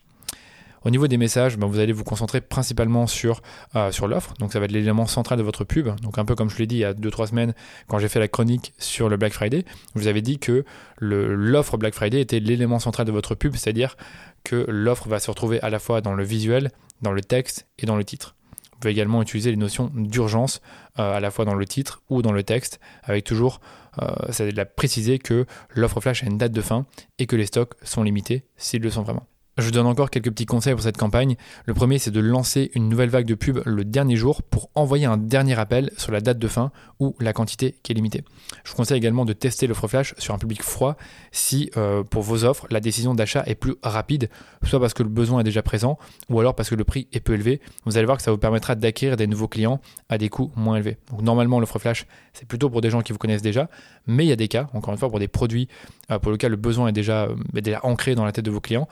Au 0.88 0.90
niveau 0.90 1.08
des 1.08 1.18
messages, 1.18 1.58
ben, 1.58 1.68
vous 1.68 1.80
allez 1.80 1.92
vous 1.92 2.04
concentrer 2.04 2.40
principalement 2.40 3.08
sur, 3.08 3.42
euh, 3.76 3.92
sur 3.92 4.08
l'offre. 4.08 4.34
Donc 4.40 4.54
ça 4.54 4.60
va 4.60 4.66
être 4.66 4.72
l'élément 4.72 5.06
central 5.06 5.38
de 5.38 5.44
votre 5.44 5.66
pub. 5.66 5.90
Donc 6.02 6.18
un 6.18 6.24
peu 6.24 6.34
comme 6.34 6.50
je 6.50 6.58
l'ai 6.58 6.68
dit 6.68 6.76
il 6.76 6.80
y 6.80 6.86
a 6.86 6.94
2-3 6.94 7.28
semaines 7.28 7.54
quand 7.88 8.00
j'ai 8.00 8.08
fait 8.08 8.20
la 8.20 8.30
chronique 8.30 8.74
sur 8.78 9.10
le 9.10 9.18
Black 9.18 9.34
Friday, 9.34 9.66
je 9.96 10.02
vous 10.02 10.08
avais 10.08 10.22
dit 10.22 10.40
que 10.40 10.64
l'offre 11.00 11.78
Black 11.78 11.94
Friday 11.94 12.22
était 12.22 12.40
l'élément 12.40 12.80
central 12.80 13.06
de 13.06 13.12
votre 13.12 13.36
pub, 13.36 13.56
c'est-à-dire 13.56 13.98
que 14.46 14.66
l'offre 14.70 15.10
va 15.10 15.20
se 15.20 15.30
retrouver 15.30 15.60
à 15.62 15.70
la 15.70 15.80
fois 15.80 16.00
dans 16.00 16.14
le 16.14 16.24
visuel, 16.24 16.72
dans 17.02 17.12
le 17.12 17.22
texte 17.22 17.68
et 17.80 17.86
dans 17.86 17.98
le 17.98 18.06
titre. 18.06 18.37
Vous 18.78 18.82
pouvez 18.82 18.92
également 18.92 19.24
utiliser 19.24 19.50
les 19.50 19.58
notions 19.58 19.90
d'urgence 19.96 20.62
euh, 21.00 21.16
à 21.16 21.20
la 21.20 21.32
fois 21.32 21.46
dans 21.46 21.56
le 21.56 21.66
titre 21.66 22.04
ou 22.12 22.22
dans 22.22 22.32
le 22.32 22.44
texte, 22.44 22.80
avec 23.02 23.24
toujours 23.24 23.60
euh, 24.04 24.66
préciser 24.76 25.18
que 25.18 25.48
l'offre 25.74 26.00
flash 26.00 26.24
a 26.24 26.28
une 26.28 26.38
date 26.38 26.52
de 26.52 26.62
fin 26.62 26.86
et 27.18 27.26
que 27.26 27.36
les 27.36 27.48
stocks 27.48 27.74
sont 27.82 28.04
limités 28.04 28.46
s'ils 28.56 28.84
le 28.84 28.92
sont 28.92 29.02
vraiment. 29.02 29.26
Je 29.58 29.72
donne 29.72 29.88
encore 29.88 30.12
quelques 30.12 30.30
petits 30.30 30.46
conseils 30.46 30.74
pour 30.74 30.84
cette 30.84 30.98
campagne. 30.98 31.36
Le 31.66 31.74
premier, 31.74 31.98
c'est 31.98 32.12
de 32.12 32.20
lancer 32.20 32.70
une 32.76 32.90
nouvelle 32.90 33.10
vague 33.10 33.26
de 33.26 33.34
pub 33.34 33.60
le 33.66 33.84
dernier 33.84 34.16
jour 34.16 34.44
pour 34.44 34.70
envoyer 34.76 35.08
un 35.08 35.18
dernier 35.18 35.58
appel 35.58 35.90
sur 35.98 36.12
la 36.12 36.22
date 36.22 36.38
de 36.38 36.48
fin 36.48 36.72
ou 37.00 37.16
la 37.20 37.34
quantité 37.34 37.76
qui 37.82 37.92
est 37.92 37.96
limitée. 37.96 38.24
Je 38.64 38.70
vous 38.70 38.78
conseille 38.78 38.98
également 38.98 39.26
de 39.26 39.34
tester 39.34 39.66
l'offre 39.66 39.88
flash 39.88 40.14
sur 40.20 40.36
un 40.36 40.38
public 40.38 40.62
froid 40.62 40.96
si 41.32 41.72
euh, 41.76 42.04
pour 42.04 42.22
vos 42.22 42.44
offres, 42.44 42.68
la 42.70 42.80
décision 42.80 43.16
d'achat 43.16 43.42
est 43.48 43.56
plus 43.56 43.74
rapide, 43.82 44.30
soit 44.64 44.80
parce 44.80 44.94
que 44.94 45.02
le 45.02 45.10
besoin 45.10 45.40
est 45.40 45.44
déjà 45.44 45.64
présent 45.64 45.98
ou 46.30 46.40
alors 46.40 46.54
parce 46.54 46.70
que 46.70 46.76
le 46.76 46.84
prix 46.84 47.08
est 47.12 47.20
peu 47.20 47.34
élevé. 47.34 47.60
Vous 47.86 47.98
allez 47.98 48.06
voir 48.06 48.18
que 48.18 48.24
ça 48.24 48.30
vous 48.30 48.38
permettra 48.38 48.76
d'acquérir 48.76 49.18
des 49.18 49.26
nouveaux 49.26 49.48
clients 49.48 49.82
à 50.10 50.20
des 50.20 50.30
coûts 50.30 50.52
moins 50.56 50.76
élevés. 50.76 50.98
Donc 51.10 51.24
normalement, 51.24 51.60
l'offre 51.60 51.80
flash, 51.80 52.06
c'est 52.34 52.48
plutôt 52.48 52.70
pour 52.70 52.82
des 52.82 52.92
gens 52.92 53.02
qui 53.02 53.12
vous 53.12 53.18
connaissent 53.18 53.42
déjà, 53.42 53.70
mais 54.06 54.24
il 54.24 54.30
y 54.30 54.34
a 54.34 54.36
des 54.36 54.50
cas, 54.50 54.70
encore 54.74 54.94
une 54.94 55.00
fois, 55.00 55.10
pour 55.10 55.18
des 55.18 55.28
produits 55.28 55.68
euh, 56.12 56.20
pour 56.20 56.32
lesquels 56.32 56.52
le 56.52 56.58
besoin 56.58 56.90
est 56.90 56.94
déjà, 56.94 57.24
euh, 57.24 57.36
est 57.56 57.62
déjà 57.62 57.80
ancré 57.82 58.14
dans 58.14 58.24
la 58.24 58.32
tête 58.32 58.46
de 58.46 58.52
vos 58.52 58.62
clients 58.62 58.88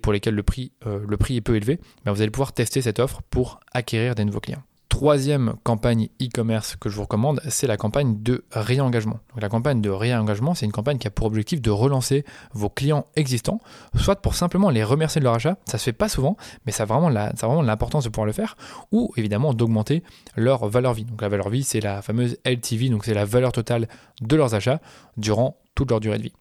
pour 0.00 0.12
lesquels 0.12 0.34
le 0.34 0.42
prix, 0.42 0.72
euh, 0.86 1.06
est 1.30 1.40
peu 1.40 1.56
élevé, 1.56 1.80
ben 2.04 2.12
vous 2.12 2.20
allez 2.20 2.30
pouvoir 2.30 2.52
tester 2.52 2.82
cette 2.82 2.98
offre 2.98 3.22
pour 3.30 3.60
acquérir 3.72 4.14
des 4.14 4.24
nouveaux 4.24 4.40
clients. 4.40 4.62
Troisième 4.94 5.54
campagne 5.64 6.08
e-commerce 6.22 6.76
que 6.76 6.88
je 6.88 6.94
vous 6.94 7.02
recommande, 7.02 7.40
c'est 7.48 7.66
la 7.66 7.76
campagne 7.76 8.22
de 8.22 8.44
réengagement. 8.52 9.18
La 9.36 9.48
campagne 9.48 9.80
de 9.80 9.90
réengagement, 9.90 10.54
c'est 10.54 10.66
une 10.66 10.72
campagne 10.72 10.98
qui 10.98 11.08
a 11.08 11.10
pour 11.10 11.26
objectif 11.26 11.60
de 11.60 11.72
relancer 11.72 12.24
vos 12.52 12.68
clients 12.68 13.04
existants, 13.16 13.58
soit 13.96 14.22
pour 14.22 14.36
simplement 14.36 14.70
les 14.70 14.84
remercier 14.84 15.18
de 15.18 15.24
leur 15.24 15.34
achat, 15.34 15.56
ça 15.66 15.78
se 15.78 15.84
fait 15.84 15.92
pas 15.92 16.08
souvent, 16.08 16.36
mais 16.64 16.70
ça 16.70 16.84
a 16.84 16.86
vraiment, 16.86 17.10
vraiment 17.10 17.62
l'importance 17.62 18.04
de 18.04 18.08
pouvoir 18.08 18.26
le 18.26 18.32
faire, 18.32 18.56
ou 18.92 19.12
évidemment 19.16 19.52
d'augmenter 19.52 20.04
leur 20.36 20.68
valeur 20.68 20.94
vie. 20.94 21.04
Donc 21.04 21.22
la 21.22 21.28
valeur 21.28 21.48
vie, 21.48 21.64
c'est 21.64 21.80
la 21.80 22.00
fameuse 22.00 22.36
LTV, 22.44 22.90
donc 22.90 23.04
c'est 23.04 23.14
la 23.14 23.24
valeur 23.24 23.50
totale 23.50 23.88
de 24.20 24.36
leurs 24.36 24.54
achats 24.54 24.80
durant 25.16 25.56
toute 25.74 25.90
leur 25.90 25.98
durée 25.98 26.18
de 26.18 26.22
vie. 26.22 26.32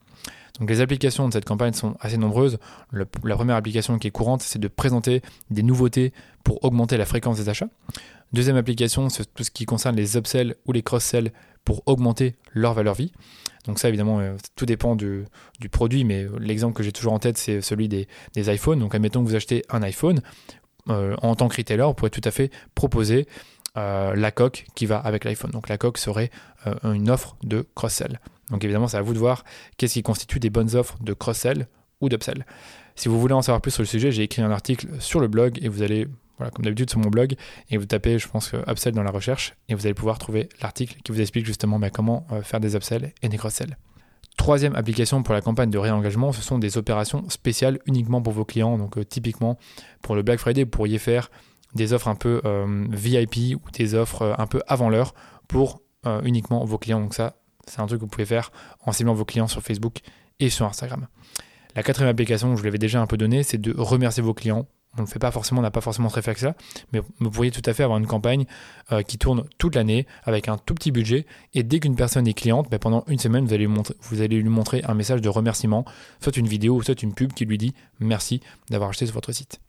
Donc 0.59 0.69
les 0.69 0.81
applications 0.81 1.27
de 1.27 1.33
cette 1.33 1.45
campagne 1.45 1.73
sont 1.73 1.95
assez 1.99 2.17
nombreuses. 2.17 2.59
la 2.91 3.35
première 3.35 3.55
application 3.55 3.97
qui 3.97 4.07
est 4.07 4.11
courante, 4.11 4.43
c'est 4.43 4.59
de 4.59 4.67
présenter 4.67 5.21
des 5.49 5.63
nouveautés 5.63 6.13
pour 6.43 6.63
augmenter 6.63 6.97
la 6.97 7.05
fréquence 7.05 7.37
des 7.37 7.49
achats. 7.49 7.69
Deuxième 8.33 8.55
application, 8.55 9.09
c'est 9.09 9.31
tout 9.33 9.43
ce 9.43 9.51
qui 9.51 9.65
concerne 9.65 9.95
les 9.95 10.15
upsells 10.17 10.55
ou 10.65 10.71
les 10.71 10.83
cross-sells 10.83 11.31
pour 11.65 11.81
augmenter 11.85 12.35
leur 12.51 12.73
valeur 12.73 12.93
vie. 12.93 13.11
Donc 13.65 13.79
ça, 13.79 13.87
évidemment, 13.87 14.19
euh, 14.19 14.35
tout 14.55 14.65
dépend 14.65 14.95
du, 14.95 15.25
produit, 15.71 16.03
mais 16.03 16.27
l'exemple 16.39 16.75
que 16.75 16.83
j'ai 16.83 16.91
toujours 16.91 17.13
en 17.13 17.19
tête, 17.19 17.37
c'est 17.37 17.61
celui 17.61 17.87
des, 17.87 18.07
iPhones. 18.35 18.79
Donc 18.79 18.93
admettons 18.93 19.23
que 19.23 19.29
vous 19.29 19.35
achetez 19.35 19.63
un 19.69 19.81
iPhone. 19.83 20.21
Euh, 20.89 21.15
en 21.21 21.35
tant 21.35 21.47
que 21.47 21.55
retailer, 21.55 21.85
vous 21.85 21.93
pourrez 21.93 22.11
tout 22.11 22.21
à 22.25 22.31
fait 22.31 22.51
proposer 22.75 23.25
euh, 23.77 24.15
la 24.15 24.31
coque 24.31 24.65
qui 24.75 24.85
va 24.85 24.97
avec 24.97 25.23
l'iPhone. 25.23 25.51
Donc 25.51 25.69
la 25.69 25.77
coque 25.77 25.97
serait 25.97 26.29
une 26.83 27.09
offre 27.09 27.35
de 27.43 27.67
cross-sell. 27.75 28.19
Donc 28.49 28.63
évidemment, 28.63 28.87
c'est 28.87 28.97
à 28.97 29.01
vous 29.01 29.13
de 29.13 29.19
voir 29.19 29.43
qu'est-ce 29.77 29.93
qui 29.93 30.03
constitue 30.03 30.39
des 30.39 30.49
bonnes 30.49 30.75
offres 30.75 30.97
de 31.01 31.13
cross-sell 31.13 31.67
ou 32.01 32.09
d'upsell. 32.09 32.45
Si 32.95 33.09
vous 33.09 33.19
voulez 33.19 33.33
en 33.33 33.41
savoir 33.41 33.61
plus 33.61 33.71
sur 33.71 33.81
le 33.81 33.87
sujet, 33.87 34.11
j'ai 34.11 34.23
écrit 34.23 34.41
un 34.41 34.51
article 34.51 34.87
sur 34.99 35.19
le 35.19 35.27
blog 35.27 35.57
et 35.61 35.67
vous 35.67 35.81
allez, 35.81 36.07
voilà, 36.37 36.51
comme 36.51 36.63
d'habitude 36.65 36.89
sur 36.89 36.99
mon 36.99 37.09
blog, 37.09 37.35
et 37.69 37.77
vous 37.77 37.85
tapez, 37.85 38.19
je 38.19 38.27
pense, 38.27 38.53
upsell 38.67 38.93
dans 38.93 39.03
la 39.03 39.11
recherche 39.11 39.55
et 39.69 39.75
vous 39.75 39.85
allez 39.85 39.93
pouvoir 39.93 40.19
trouver 40.19 40.49
l'article 40.61 40.97
qui 41.03 41.11
vous 41.11 41.21
explique 41.21 41.45
justement 41.45 41.79
bah, 41.79 41.89
comment 41.89 42.27
euh, 42.31 42.41
faire 42.43 42.59
des 42.59 42.75
upsells 42.75 43.11
et 43.21 43.29
des 43.29 43.37
cross-sell. 43.37 43.77
Troisième 44.37 44.75
application 44.75 45.21
pour 45.21 45.33
la 45.33 45.41
campagne 45.41 45.69
de 45.69 45.77
réengagement, 45.77 46.31
ce 46.31 46.41
sont 46.41 46.57
des 46.57 46.77
opérations 46.77 47.29
spéciales 47.29 47.79
uniquement 47.85 48.21
pour 48.21 48.33
vos 48.33 48.45
clients. 48.45 48.77
Donc 48.77 48.97
euh, 48.97 49.05
typiquement 49.05 49.57
pour 50.01 50.15
le 50.15 50.21
Black 50.21 50.39
Friday, 50.39 50.63
vous 50.63 50.69
pourriez 50.69 50.97
faire 50.97 51.31
des 51.75 51.93
offres 51.93 52.07
un 52.07 52.15
peu 52.15 52.41
euh, 52.45 52.85
VIP 52.89 53.55
ou 53.55 53.71
des 53.71 53.95
offres 53.95 54.35
un 54.37 54.47
peu 54.47 54.61
avant 54.67 54.89
l'heure 54.89 55.13
pour 55.47 55.81
uniquement 56.23 56.65
vos 56.65 56.77
clients. 56.77 56.99
Donc 56.99 57.13
ça, 57.13 57.37
c'est 57.65 57.79
un 57.79 57.85
truc 57.85 57.99
que 57.99 58.05
vous 58.05 58.09
pouvez 58.09 58.25
faire 58.25 58.51
en 58.85 58.91
ciblant 58.91 59.13
vos 59.13 59.23
clients 59.23 59.47
sur 59.47 59.61
Facebook 59.61 59.99
et 60.39 60.49
sur 60.49 60.65
Instagram. 60.65 61.07
La 61.75 61.83
quatrième 61.83 62.09
application, 62.09 62.55
je 62.55 62.59
vous 62.59 62.65
l'avais 62.65 62.77
déjà 62.77 63.01
un 63.01 63.07
peu 63.07 63.17
donné, 63.17 63.43
c'est 63.43 63.59
de 63.59 63.73
remercier 63.77 64.21
vos 64.21 64.33
clients. 64.33 64.67
On 64.95 65.01
ne 65.01 65.07
fait 65.07 65.17
pas 65.17 65.31
forcément, 65.31 65.59
on 65.59 65.63
n'a 65.63 65.71
pas 65.71 65.81
forcément 65.81 66.09
que 66.09 66.39
ça, 66.39 66.55
mais 66.91 67.01
vous 67.19 67.31
pourriez 67.31 67.49
tout 67.49 67.63
à 67.65 67.73
fait 67.73 67.81
avoir 67.81 67.97
une 67.97 68.05
campagne 68.05 68.45
euh, 68.91 69.01
qui 69.01 69.17
tourne 69.17 69.45
toute 69.57 69.73
l'année 69.73 70.05
avec 70.23 70.47
un 70.47 70.59
tout 70.59 70.75
petit 70.75 70.91
budget. 70.91 71.25
Et 71.55 71.63
dès 71.63 71.79
qu'une 71.79 71.95
personne 71.95 72.27
est 72.27 72.35
cliente, 72.35 72.69
ben, 72.69 72.77
pendant 72.77 73.03
une 73.07 73.17
semaine, 73.17 73.45
vous 73.45 73.53
allez 74.21 74.37
lui 74.37 74.49
montrer 74.49 74.83
un 74.87 74.93
message 74.93 75.21
de 75.21 75.29
remerciement, 75.29 75.83
soit 76.19 76.37
une 76.37 76.47
vidéo, 76.47 76.79
soit 76.83 77.01
une 77.01 77.15
pub 77.15 77.33
qui 77.33 77.45
lui 77.45 77.57
dit 77.57 77.73
merci 77.99 78.39
d'avoir 78.69 78.91
acheté 78.91 79.07
sur 79.07 79.15
votre 79.15 79.31
site. 79.31 79.59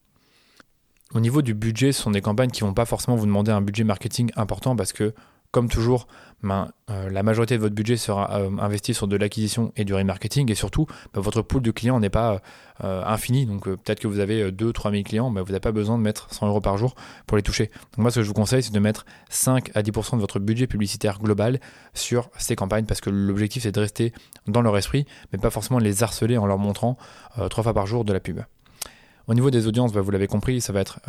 Au 1.15 1.21
niveau 1.21 1.43
du 1.43 1.55
budget, 1.55 1.93
ce 1.93 2.03
sont 2.03 2.11
des 2.11 2.21
campagnes 2.21 2.51
qui 2.51 2.65
ne 2.65 2.69
vont 2.69 2.75
pas 2.75 2.87
forcément 2.87 3.17
vous 3.17 3.27
demander 3.27 3.53
un 3.53 3.61
budget 3.61 3.85
marketing 3.85 4.33
important 4.35 4.75
parce 4.75 4.93
que 4.93 5.15
comme 5.53 5.69
toujours, 5.69 6.09
ben, 6.43 6.73
euh, 6.91 7.09
la 7.09 7.23
majorité 7.23 7.55
de 7.55 7.61
votre 7.61 7.77
budget 7.77 7.97
sera 7.97 8.41
euh, 8.41 8.51
investi 8.59 8.93
sur 8.93 9.07
de 9.07 9.17
l'acquisition 9.17 9.73
et 9.77 9.85
du 9.85 9.95
remarketing 9.95 10.51
et 10.51 10.57
surtout, 10.57 10.89
ben, 11.13 11.21
votre 11.21 11.43
pool 11.43 11.63
de 11.63 11.71
clients 11.71 12.01
n'est 12.01 12.11
pas 12.11 12.43
euh, 12.83 13.05
infini. 13.05 13.47
Donc 13.47 13.67
peut-être 13.67 14.01
que 14.01 14.09
vous 14.09 14.19
avez 14.19 14.51
2-3 14.51 14.91
000 14.91 15.05
clients, 15.05 15.31
ben, 15.31 15.43
vous 15.43 15.53
n'avez 15.53 15.61
pas 15.61 15.71
besoin 15.71 15.97
de 15.97 16.03
mettre 16.03 16.35
100 16.35 16.49
euros 16.49 16.61
par 16.61 16.77
jour 16.79 16.97
pour 17.29 17.37
les 17.37 17.45
toucher. 17.45 17.71
Donc 17.93 17.99
moi, 17.99 18.11
ce 18.11 18.17
que 18.17 18.23
je 18.25 18.27
vous 18.27 18.35
conseille, 18.35 18.65
c'est 18.65 18.75
de 18.75 18.81
mettre 18.81 19.07
5 19.29 19.71
à 19.77 19.83
10% 19.83 20.17
de 20.17 20.21
votre 20.21 20.41
budget 20.41 20.67
publicitaire 20.67 21.21
global 21.21 21.61
sur 21.93 22.29
ces 22.37 22.57
campagnes 22.57 22.87
parce 22.87 23.01
que 23.01 23.11
l'objectif, 23.11 23.63
c'est 23.63 23.73
de 23.73 23.79
rester 23.79 24.13
dans 24.49 24.63
leur 24.63 24.77
esprit, 24.77 25.07
mais 25.33 25.39
pas 25.39 25.51
forcément 25.51 25.79
les 25.79 26.03
harceler 26.03 26.39
en 26.39 26.47
leur 26.47 26.59
montrant 26.59 26.99
3 27.37 27.63
fois 27.63 27.73
par 27.73 27.87
jour 27.87 28.05
de 28.05 28.13
la 28.13 28.19
pub. 28.19 28.41
Au 29.27 29.35
niveau 29.35 29.51
des 29.51 29.67
audiences, 29.67 29.93
vous 29.93 30.11
l'avez 30.11 30.27
compris, 30.27 30.61
ça 30.61 30.73
va 30.73 30.81
être 30.81 31.01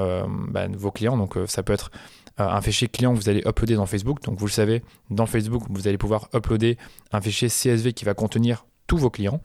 vos 0.77 0.91
clients. 0.91 1.17
Donc 1.17 1.37
ça 1.47 1.63
peut 1.63 1.73
être 1.73 1.91
euh, 2.39 2.43
un 2.43 2.61
fichier 2.61 2.89
client 2.89 3.13
que 3.13 3.19
vous 3.19 3.29
allez 3.29 3.41
uploader 3.45 3.75
dans 3.75 3.85
Facebook. 3.85 4.21
Donc 4.23 4.37
vous 4.37 4.45
le 4.45 4.51
savez, 4.51 4.83
dans 5.09 5.25
Facebook, 5.25 5.63
vous 5.69 5.87
allez 5.87 5.97
pouvoir 5.97 6.27
uploader 6.33 6.77
un 7.13 7.21
fichier 7.21 7.47
CSV 7.47 7.93
qui 7.93 8.03
va 8.03 8.13
contenir 8.13 8.65
tous 8.87 8.97
vos 8.97 9.09
clients. 9.09 9.39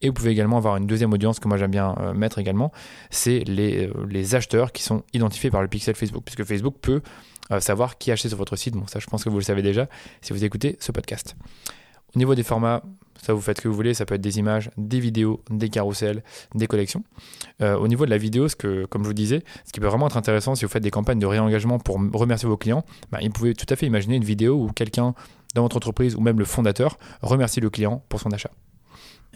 Et 0.00 0.08
vous 0.08 0.14
pouvez 0.14 0.30
également 0.30 0.58
avoir 0.58 0.76
une 0.76 0.86
deuxième 0.86 1.12
audience 1.12 1.40
que 1.40 1.48
moi 1.48 1.56
j'aime 1.56 1.70
bien 1.70 1.96
euh, 1.98 2.12
mettre 2.12 2.38
également, 2.38 2.70
c'est 3.10 3.40
les, 3.46 3.86
euh, 3.86 4.06
les, 4.08 4.34
acheteurs 4.34 4.70
qui 4.70 4.82
sont 4.82 5.02
identifiés 5.14 5.50
par 5.50 5.62
le 5.62 5.68
pixel 5.68 5.94
Facebook, 5.94 6.22
puisque 6.22 6.44
Facebook 6.44 6.76
peut 6.82 7.00
savoir 7.60 7.96
qui 7.96 8.10
a 8.10 8.14
acheté 8.14 8.28
sur 8.28 8.38
votre 8.38 8.56
site. 8.56 8.74
Bon, 8.74 8.86
ça 8.86 8.98
je 8.98 9.06
pense 9.06 9.24
que 9.24 9.30
vous 9.30 9.38
le 9.38 9.44
savez 9.44 9.62
déjà 9.62 9.88
si 10.20 10.32
vous 10.32 10.44
écoutez 10.44 10.76
ce 10.80 10.92
podcast. 10.92 11.36
Au 12.16 12.18
niveau 12.18 12.34
des 12.34 12.42
formats, 12.42 12.82
ça 13.20 13.34
vous 13.34 13.42
faites 13.42 13.58
ce 13.58 13.62
que 13.62 13.68
vous 13.68 13.74
voulez, 13.74 13.92
ça 13.92 14.06
peut 14.06 14.14
être 14.14 14.22
des 14.22 14.38
images, 14.38 14.70
des 14.78 15.00
vidéos, 15.00 15.42
des 15.50 15.68
carousels, 15.68 16.22
des 16.54 16.66
collections. 16.66 17.04
Euh, 17.60 17.76
au 17.76 17.88
niveau 17.88 18.06
de 18.06 18.10
la 18.10 18.16
vidéo, 18.16 18.48
ce 18.48 18.56
que, 18.56 18.86
comme 18.86 19.02
je 19.02 19.08
vous 19.08 19.12
disais, 19.12 19.44
ce 19.66 19.72
qui 19.72 19.80
peut 19.80 19.86
vraiment 19.86 20.06
être 20.06 20.16
intéressant 20.16 20.54
si 20.54 20.64
vous 20.64 20.70
faites 20.70 20.82
des 20.82 20.90
campagnes 20.90 21.18
de 21.18 21.26
réengagement 21.26 21.78
pour 21.78 21.96
remercier 22.14 22.48
vos 22.48 22.56
clients, 22.56 22.86
bah, 23.12 23.18
vous 23.22 23.28
pouvez 23.28 23.52
tout 23.52 23.66
à 23.68 23.76
fait 23.76 23.84
imaginer 23.84 24.16
une 24.16 24.24
vidéo 24.24 24.54
où 24.54 24.72
quelqu'un 24.72 25.14
dans 25.54 25.60
votre 25.60 25.76
entreprise 25.76 26.16
ou 26.16 26.22
même 26.22 26.38
le 26.38 26.46
fondateur 26.46 26.96
remercie 27.20 27.60
le 27.60 27.68
client 27.68 28.02
pour 28.08 28.18
son 28.18 28.30
achat. 28.30 28.50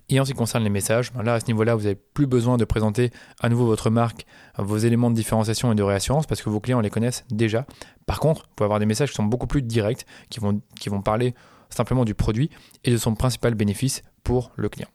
Et 0.08 0.18
en 0.18 0.24
ce 0.24 0.30
qui 0.30 0.38
concerne 0.38 0.64
les 0.64 0.70
messages, 0.70 1.12
bah, 1.12 1.22
là 1.22 1.34
à 1.34 1.40
ce 1.40 1.48
niveau-là, 1.48 1.74
vous 1.74 1.82
n'avez 1.82 1.96
plus 1.96 2.26
besoin 2.26 2.56
de 2.56 2.64
présenter 2.64 3.10
à 3.42 3.50
nouveau 3.50 3.66
votre 3.66 3.90
marque, 3.90 4.24
vos 4.56 4.78
éléments 4.78 5.10
de 5.10 5.16
différenciation 5.16 5.70
et 5.70 5.74
de 5.74 5.82
réassurance 5.82 6.26
parce 6.26 6.40
que 6.40 6.48
vos 6.48 6.60
clients 6.60 6.80
les 6.80 6.88
connaissent 6.88 7.26
déjà. 7.30 7.66
Par 8.06 8.20
contre, 8.20 8.44
vous 8.44 8.54
pouvez 8.56 8.64
avoir 8.64 8.80
des 8.80 8.86
messages 8.86 9.10
qui 9.10 9.16
sont 9.16 9.24
beaucoup 9.24 9.46
plus 9.46 9.60
directs, 9.60 10.06
qui 10.30 10.40
vont, 10.40 10.62
qui 10.80 10.88
vont 10.88 11.02
parler 11.02 11.34
simplement 11.70 12.04
du 12.04 12.14
produit 12.14 12.50
et 12.84 12.90
de 12.90 12.96
son 12.96 13.14
principal 13.14 13.54
bénéfice 13.54 14.02
pour 14.22 14.52
le 14.56 14.68
client. 14.68 14.88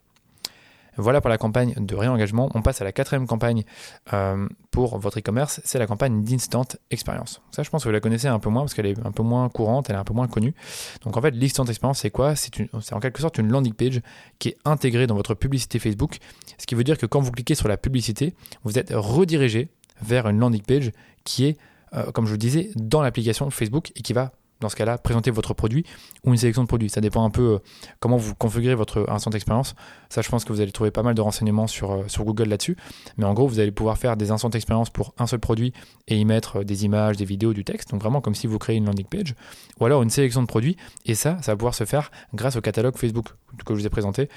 Voilà 0.98 1.20
pour 1.20 1.28
la 1.28 1.38
campagne 1.38 1.74
de 1.76 1.94
réengagement. 1.94 2.50
On 2.54 2.62
passe 2.62 2.80
à 2.80 2.84
la 2.84 2.92
quatrième 2.92 3.26
campagne 3.26 3.64
euh, 4.12 4.48
pour 4.70 4.98
votre 4.98 5.18
e-commerce, 5.18 5.60
c'est 5.64 5.78
la 5.78 5.86
campagne 5.86 6.22
d'Instant 6.22 6.66
Experience. 6.90 7.42
Ça, 7.50 7.62
je 7.62 7.70
pense 7.70 7.82
que 7.82 7.88
vous 7.88 7.92
la 7.92 8.00
connaissez 8.00 8.28
un 8.28 8.38
peu 8.38 8.48
moins 8.48 8.62
parce 8.62 8.74
qu'elle 8.74 8.86
est 8.86 9.06
un 9.06 9.12
peu 9.12 9.22
moins 9.22 9.48
courante, 9.48 9.90
elle 9.90 9.96
est 9.96 9.98
un 9.98 10.04
peu 10.04 10.14
moins 10.14 10.26
connue. 10.26 10.54
Donc 11.02 11.16
en 11.16 11.20
fait, 11.20 11.32
l'Instant 11.32 11.64
Experience, 11.64 11.98
c'est 11.98 12.10
quoi? 12.10 12.34
C'est 12.34 12.70
en 12.92 13.00
quelque 13.00 13.20
sorte 13.20 13.38
une 13.38 13.50
landing 13.50 13.74
page 13.74 14.00
qui 14.38 14.48
est 14.48 14.56
intégrée 14.64 15.06
dans 15.06 15.14
votre 15.14 15.34
publicité 15.34 15.78
Facebook. 15.78 16.16
Ce 16.58 16.66
qui 16.66 16.74
veut 16.74 16.84
dire 16.84 16.98
que 16.98 17.06
quand 17.06 17.20
vous 17.20 17.30
cliquez 17.30 17.54
sur 17.54 17.68
la 17.68 17.76
publicité, 17.76 18.34
vous 18.64 18.78
êtes 18.78 18.92
redirigé 18.94 19.68
vers 20.00 20.28
une 20.28 20.38
landing 20.38 20.62
page 20.62 20.92
qui 21.24 21.44
est, 21.44 21.58
euh, 21.94 22.10
comme 22.12 22.26
je 22.26 22.30
vous 22.30 22.38
disais, 22.38 22.70
dans 22.76 23.02
l'application 23.02 23.50
Facebook 23.50 23.92
et 23.96 24.02
qui 24.02 24.14
va 24.14 24.32
dans 24.60 24.68
ce 24.68 24.76
cas-là, 24.76 24.98
présenter 24.98 25.30
votre 25.30 25.54
produit 25.54 25.84
ou 26.24 26.30
une 26.30 26.36
sélection 26.36 26.62
de 26.62 26.68
produits. 26.68 26.88
Ça 26.88 27.00
dépend 27.00 27.24
un 27.24 27.30
peu 27.30 27.54
euh, 27.54 27.58
comment 28.00 28.16
vous 28.16 28.34
configurez 28.34 28.74
votre 28.74 29.06
instant 29.08 29.30
d'expérience. 29.30 29.74
Ça, 30.08 30.22
je 30.22 30.28
pense 30.28 30.44
que 30.44 30.52
vous 30.52 30.60
allez 30.60 30.72
trouver 30.72 30.90
pas 30.90 31.02
mal 31.02 31.14
de 31.14 31.20
renseignements 31.20 31.66
sur, 31.66 31.92
euh, 31.92 32.06
Google 32.18 32.48
là-dessus. 32.48 32.76
Mais 33.18 33.24
en 33.24 33.34
gros, 33.34 33.46
vous 33.46 33.60
allez 33.60 33.70
pouvoir 33.70 33.98
faire 33.98 34.16
des 34.16 34.30
instants 34.30 34.48
d'expérience 34.48 34.90
pour 34.90 35.14
un 35.18 35.26
seul 35.26 35.40
produit 35.40 35.72
et 36.08 36.16
y 36.16 36.24
mettre 36.24 36.60
euh, 36.60 36.64
des 36.64 36.84
images, 36.84 37.16
des 37.16 37.24
vidéos, 37.24 37.52
du 37.52 37.64
texte. 37.64 37.90
Donc 37.90 38.00
vraiment 38.00 38.20
comme 38.20 38.34
si 38.34 38.46
vous 38.46 38.58
créez 38.58 38.76
une 38.76 38.86
landing 38.86 39.06
page. 39.06 39.34
Ou 39.80 39.86
alors 39.86 40.02
une 40.02 40.10
sélection 40.10 40.42
de 40.42 40.46
produits. 40.46 40.76
Et 41.04 41.14
ça, 41.14 41.36
ça 41.42 41.52
va 41.52 41.56
pouvoir 41.56 41.74
se 41.74 41.84
faire 41.84 42.10
grâce 42.34 42.56
au 42.56 42.60
catalogue 42.60 42.96
Facebook 42.96 43.26
que 43.64 43.74
je 43.74 43.80
vous 43.80 43.86
ai 43.86 43.90
présenté 43.90 44.28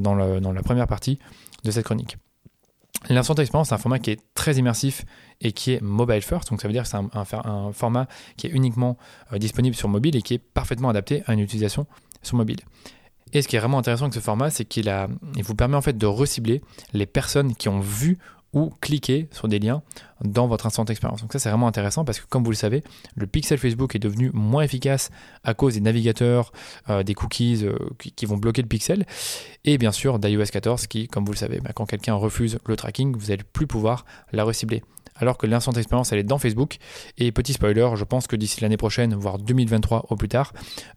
dans 0.00 0.14
la 0.14 0.62
première 0.62 0.86
partie 0.86 1.18
de 1.64 1.70
cette 1.70 1.84
chronique. 1.84 2.16
L'instant 3.08 3.34
expérience, 3.34 3.68
c'est 3.68 3.74
un 3.74 3.78
format 3.78 3.98
qui 3.98 4.10
est 4.10 4.20
très 4.34 4.56
immersif 4.56 5.04
et 5.40 5.52
qui 5.52 5.72
est 5.72 5.80
mobile 5.80 6.22
first. 6.22 6.50
Donc 6.50 6.60
ça 6.60 6.68
veut 6.68 6.72
dire 6.72 6.84
que 6.84 6.88
c'est 6.88 6.96
un, 6.96 7.72
format 7.72 8.06
qui 8.36 8.46
est 8.46 8.50
uniquement 8.50 8.96
euh, 9.32 9.38
disponible 9.38 9.74
sur 9.74 9.88
mobile 9.88 10.16
et 10.16 10.22
qui 10.22 10.34
est 10.34 10.38
parfaitement 10.38 10.88
adapté 10.88 11.22
à 11.26 11.32
une 11.32 11.40
utilisation 11.40 11.86
sur 12.22 12.36
mobile. 12.36 12.60
Et 13.32 13.42
ce 13.42 13.48
qui 13.48 13.56
est 13.56 13.58
vraiment 13.58 13.78
intéressant 13.78 14.04
avec 14.04 14.14
ce 14.14 14.20
format, 14.20 14.50
c'est 14.50 14.64
qu'il 14.64 14.94
il 15.36 15.42
vous 15.42 15.54
permet 15.54 15.76
en 15.76 15.80
fait 15.80 15.96
de 15.96 16.06
recibler 16.06 16.60
les 16.92 17.06
personnes 17.06 17.54
qui 17.56 17.68
ont 17.68 17.80
vu 17.80 18.18
ou 18.52 18.70
cliquer 18.80 19.28
sur 19.30 19.48
des 19.48 19.58
liens 19.58 19.82
dans 20.22 20.46
votre 20.46 20.66
instant 20.66 20.84
expérience. 20.84 21.22
Donc 21.22 21.32
ça 21.32 21.38
c'est 21.38 21.48
vraiment 21.48 21.66
intéressant 21.66 22.04
parce 22.04 22.20
que 22.20 22.26
comme 22.26 22.44
vous 22.44 22.50
le 22.50 22.56
savez, 22.56 22.82
le 23.16 23.26
pixel 23.26 23.58
Facebook 23.58 23.94
est 23.94 23.98
devenu 23.98 24.30
moins 24.34 24.62
efficace 24.62 25.10
à 25.42 25.54
cause 25.54 25.74
des 25.74 25.80
navigateurs, 25.80 26.52
euh, 26.90 27.02
des 27.02 27.14
cookies 27.14 27.64
euh, 27.64 27.76
qui, 27.98 28.26
vont 28.26 28.36
bloquer 28.36 28.62
le 28.62 28.68
pixel 28.68 29.06
et 29.64 29.78
bien 29.78 29.92
sûr 29.92 30.18
d'iOS 30.18 30.44
14 30.44 30.86
qui, 30.86 31.08
comme 31.08 31.24
vous 31.24 31.32
le 31.32 31.38
savez, 31.38 31.60
bah, 31.60 31.70
quand 31.74 31.86
quelqu'un 31.86 32.14
refuse 32.14 32.58
le 32.66 32.76
tracking, 32.76 33.16
vous 33.16 33.28
n'allez 33.28 33.44
plus 33.52 33.66
pouvoir 33.66 34.04
la 34.32 34.44
recibler 34.44 34.82
alors 35.16 35.38
que 35.38 35.46
l'instant 35.46 35.72
expérience 35.72 36.12
elle 36.12 36.18
est 36.18 36.24
dans 36.24 36.38
Facebook. 36.38 36.78
Et 37.18 37.32
petit 37.32 37.52
spoiler, 37.52 37.88
je 37.94 38.04
pense 38.04 38.26
que 38.26 38.36
d'ici 38.36 38.60
l'année 38.60 38.76
prochaine, 38.76 39.14
voire 39.14 39.38
2023 39.38 40.06
au 40.10 40.16
plus 40.16 40.28
tard, 40.28 40.52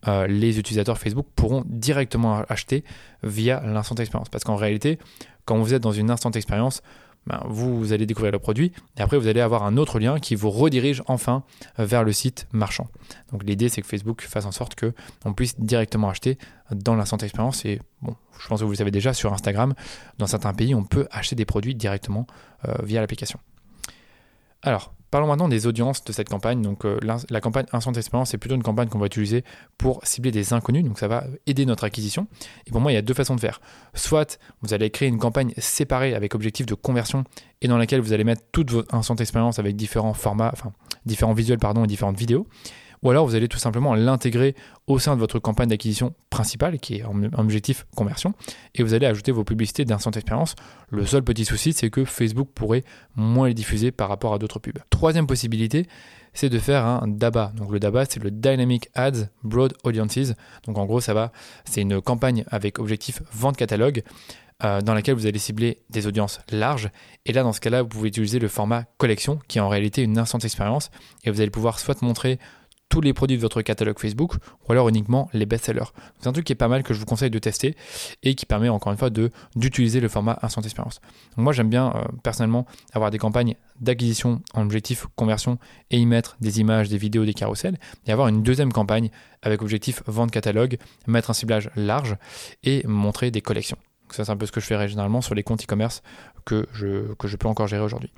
euh, 0.08 0.28
les 0.28 0.60
utilisateurs 0.60 0.98
Facebook 0.98 1.28
pourront 1.36 1.64
directement 1.68 2.44
acheter 2.50 2.84
via 3.24 3.62
l'instant 3.66 3.96
expérience. 3.96 4.30
Parce 4.30 4.44
qu'en 4.44 4.56
réalité, 4.56 5.00
quand 5.46 5.58
vous 5.58 5.74
êtes 5.74 5.84
dans 5.84 5.92
une 5.92 6.10
instant 6.10 6.32
expérience, 6.32 6.82
ben, 7.28 7.42
vous, 7.48 7.92
allez 7.94 8.06
découvrir 8.06 8.32
le 8.32 8.40
produit 8.40 8.72
et 8.98 9.02
après 9.02 9.18
vous 9.18 9.28
allez 9.28 9.42
avoir 9.42 9.64
un 9.64 9.78
autre 9.78 10.00
lien 10.00 10.20
qui 10.20 10.36
vous 10.36 10.52
redirige 10.52 11.02
enfin 11.08 11.44
vers 11.78 12.04
le 12.04 12.12
site 12.12 12.48
marchand. 12.52 12.88
Donc 13.32 13.44
l'idée 13.44 13.70
c'est 13.70 13.82
que 13.82 13.88
Facebook 13.88 14.22
fasse 14.22 14.46
en 14.46 14.52
sorte 14.52 14.76
que 14.76 14.94
on 15.24 15.34
puisse 15.34 15.60
directement 15.60 16.10
acheter 16.10 16.38
dans 16.72 16.96
l'instant 16.96 17.18
expérience 17.18 17.66
et 17.66 17.80
bon, 18.02 18.16
je 18.40 18.48
pense 18.48 18.60
que 18.60 18.66
vous 18.66 18.72
le 18.72 18.78
savez 18.78 18.92
déjà 18.92 19.14
sur 19.14 19.34
Instagram, 19.34 19.74
dans 20.18 20.28
certains 20.28 20.54
pays 20.54 20.76
on 20.76 20.84
peut 20.84 21.08
acheter 21.12 21.36
des 21.36 21.46
produits 21.46 21.76
directement 21.76 22.28
euh, 22.68 22.76
via 22.84 23.02
l'application. 23.02 23.40
Alors, 24.66 24.94
parlons 25.12 25.28
maintenant 25.28 25.48
des 25.48 25.68
audiences 25.68 26.04
de 26.04 26.12
cette 26.12 26.28
campagne. 26.28 26.62
Donc, 26.64 26.86
euh, 26.86 27.00
la, 27.30 27.40
campagne 27.40 27.66
Instant 27.72 27.94
Expérience, 27.94 28.32
c'est 28.32 28.40
plutôt 28.40 28.56
une 28.56 28.64
campagne 28.64 28.90
qu'on 28.90 28.98
va 28.98 29.06
utiliser 29.06 29.44
pour 29.78 30.02
cibler 30.04 30.32
des 30.32 30.54
inconnus. 30.54 30.84
Donc, 30.84 30.98
ça 30.98 31.08
va 31.08 31.24
aider 31.46 31.68
notre 31.68 31.84
acquisition. 31.84 32.28
Et 32.66 32.72
pour 32.72 32.82
moi, 32.82 32.92
il 32.92 32.96
y 32.96 32.98
a 32.98 33.04
deux 33.04 33.14
façons 33.14 33.36
de 33.36 33.40
faire. 33.40 33.62
Soit 33.94 34.40
vous 34.64 34.74
allez 34.74 34.90
créer 34.90 35.08
une 35.08 35.20
campagne 35.20 35.54
séparée 35.60 36.16
avec 36.16 36.34
objectif 36.34 36.66
de 36.66 36.74
conversion 36.74 37.24
et 37.62 37.68
dans 37.68 37.78
laquelle 37.78 38.02
vous 38.02 38.12
allez 38.12 38.24
mettre 38.24 38.42
toute 38.52 38.72
votre 38.72 38.94
Instant 38.96 39.16
Expérience 39.16 39.60
avec 39.60 39.76
différents 39.76 40.16
formats, 40.16 40.50
enfin, 40.52 40.74
différents 41.06 41.34
visuels, 41.34 41.60
pardon, 41.60 41.84
et 41.84 41.88
différentes 41.88 42.18
vidéos 42.18 42.48
ou 43.06 43.12
alors 43.12 43.28
vous 43.28 43.36
allez 43.36 43.48
tout 43.48 43.60
simplement 43.60 43.94
l'intégrer 43.94 44.56
au 44.88 44.98
sein 44.98 45.14
de 45.14 45.20
votre 45.20 45.38
campagne 45.38 45.70
d'acquisition 45.70 46.16
principale, 46.32 46.80
qui 46.80 46.96
est 46.96 47.04
en 47.04 47.16
objectif 47.38 47.86
conversion, 47.96 48.34
et 48.74 48.82
vous 48.82 48.96
allez 48.96 49.06
ajouter 49.06 49.32
vos 49.32 49.44
publicités 49.44 49.86
d'instant 49.86 50.10
expérience. 50.10 50.56
Le 50.90 51.06
seul 51.06 51.24
petit 51.24 51.46
souci, 51.46 51.72
c'est 51.72 51.92
que 51.92 52.04
Facebook 52.04 52.50
pourrait 52.56 52.84
moins 53.16 53.48
les 53.48 53.54
diffuser 53.54 53.92
par 53.92 54.10
rapport 54.10 54.34
à 54.34 54.40
d'autres 54.40 54.58
pubs. 54.58 54.80
Troisième 54.90 55.28
possibilité, 55.28 55.86
c'est 56.34 56.50
de 56.50 56.58
faire 56.58 56.84
un 56.84 57.08
DABA. 57.08 57.54
Donc 57.56 57.72
le 57.72 57.80
DABA, 57.80 58.06
c'est 58.06 58.22
le 58.22 58.32
Dynamic 58.32 58.90
Ads 58.96 59.30
Broad 59.44 59.74
Audiences. 59.84 60.34
Donc 60.66 60.80
en 60.80 60.86
gros, 60.86 61.00
ça 61.00 61.14
va, 61.14 61.32
c'est 61.64 61.82
une 61.82 62.02
campagne 62.02 62.44
avec 62.48 62.80
objectif 62.80 63.22
vente 63.32 63.56
catalogue 63.56 64.02
euh, 64.64 64.82
dans 64.82 64.96
laquelle 64.96 65.16
vous 65.16 65.28
allez 65.28 65.38
cibler 65.38 65.78
des 65.92 66.08
audiences 66.08 66.40
larges. 66.50 66.90
Et 67.26 67.34
là, 67.34 67.44
dans 67.44 67.54
ce 67.54 67.60
cas-là, 67.60 67.84
vous 67.84 67.90
pouvez 67.90 68.08
utiliser 68.08 68.40
le 68.40 68.48
format 68.48 68.86
collection, 68.98 69.38
qui 69.48 69.60
est 69.60 69.62
en 69.62 69.70
réalité 69.70 70.02
une 70.02 70.18
instant 70.18 70.40
expérience, 70.40 70.92
et 71.24 71.30
vous 71.30 71.42
allez 71.42 71.50
pouvoir 71.52 71.78
soit 71.78 72.02
montrer 72.02 72.40
tous 72.90 73.02
les 73.02 73.14
produits 73.14 73.38
de 73.38 73.42
votre 73.42 73.62
catalogue 73.62 74.00
Facebook 74.00 74.36
ou 74.36 74.72
alors 74.72 74.88
uniquement 74.90 75.30
les 75.34 75.46
best-sellers. 75.46 75.92
C'est 76.20 76.28
un 76.28 76.34
truc 76.34 76.46
qui 76.46 76.54
est 76.54 76.56
pas 76.56 76.68
mal 76.68 76.84
que 76.84 76.94
je 76.94 77.00
vous 77.00 77.06
conseille 77.06 77.30
de 77.30 77.40
tester 77.40 77.76
et 78.24 78.36
qui 78.36 78.46
permet 78.46 78.70
encore 78.70 78.92
une 78.92 78.98
fois 78.98 79.10
d'utiliser 79.56 80.00
le 80.00 80.08
format 80.08 80.40
instant 80.42 80.62
expérience. 80.62 81.02
Donc 81.36 81.44
moi 81.44 81.54
j'aime 81.54 81.70
bien 81.70 81.94
euh, 81.96 82.04
personnellement 82.24 82.66
avoir 82.94 83.12
des 83.12 83.18
campagnes 83.18 83.56
d'acquisition 83.80 84.42
en 84.54 84.62
objectif 84.64 85.08
conversion 85.16 85.58
et 85.92 85.98
y 85.98 86.06
mettre 86.06 86.38
des 86.40 86.60
images, 86.60 86.90
des 86.90 86.98
vidéos, 86.98 87.26
des 87.26 87.34
carousels 87.34 87.78
et 88.08 88.12
avoir 88.12 88.28
une 88.28 88.44
deuxième 88.44 88.72
campagne 88.72 89.10
avec 89.42 89.62
objectif 89.62 90.02
vente 90.08 90.32
catalogue, 90.32 90.78
mettre 91.08 91.30
un 91.30 91.34
ciblage 91.34 91.70
large 91.76 92.16
et 92.64 92.84
montrer 92.88 93.32
des 93.32 93.42
collections. 93.42 93.78
ça 94.12 94.26
c'est 94.26 94.32
un 94.32 94.38
peu 94.38 94.46
ce 94.46 94.52
que 94.52 94.62
je 94.62 94.66
fais 94.66 94.88
généralement 94.88 95.22
sur 95.22 95.36
les 95.36 95.44
comptes 95.44 95.64
e-commerce 95.64 96.02
que 96.46 96.68
je 96.74 97.36
peux 97.36 97.48
encore 97.48 97.68
gérer 97.68 97.84
aujourd'hui. 97.84 98.12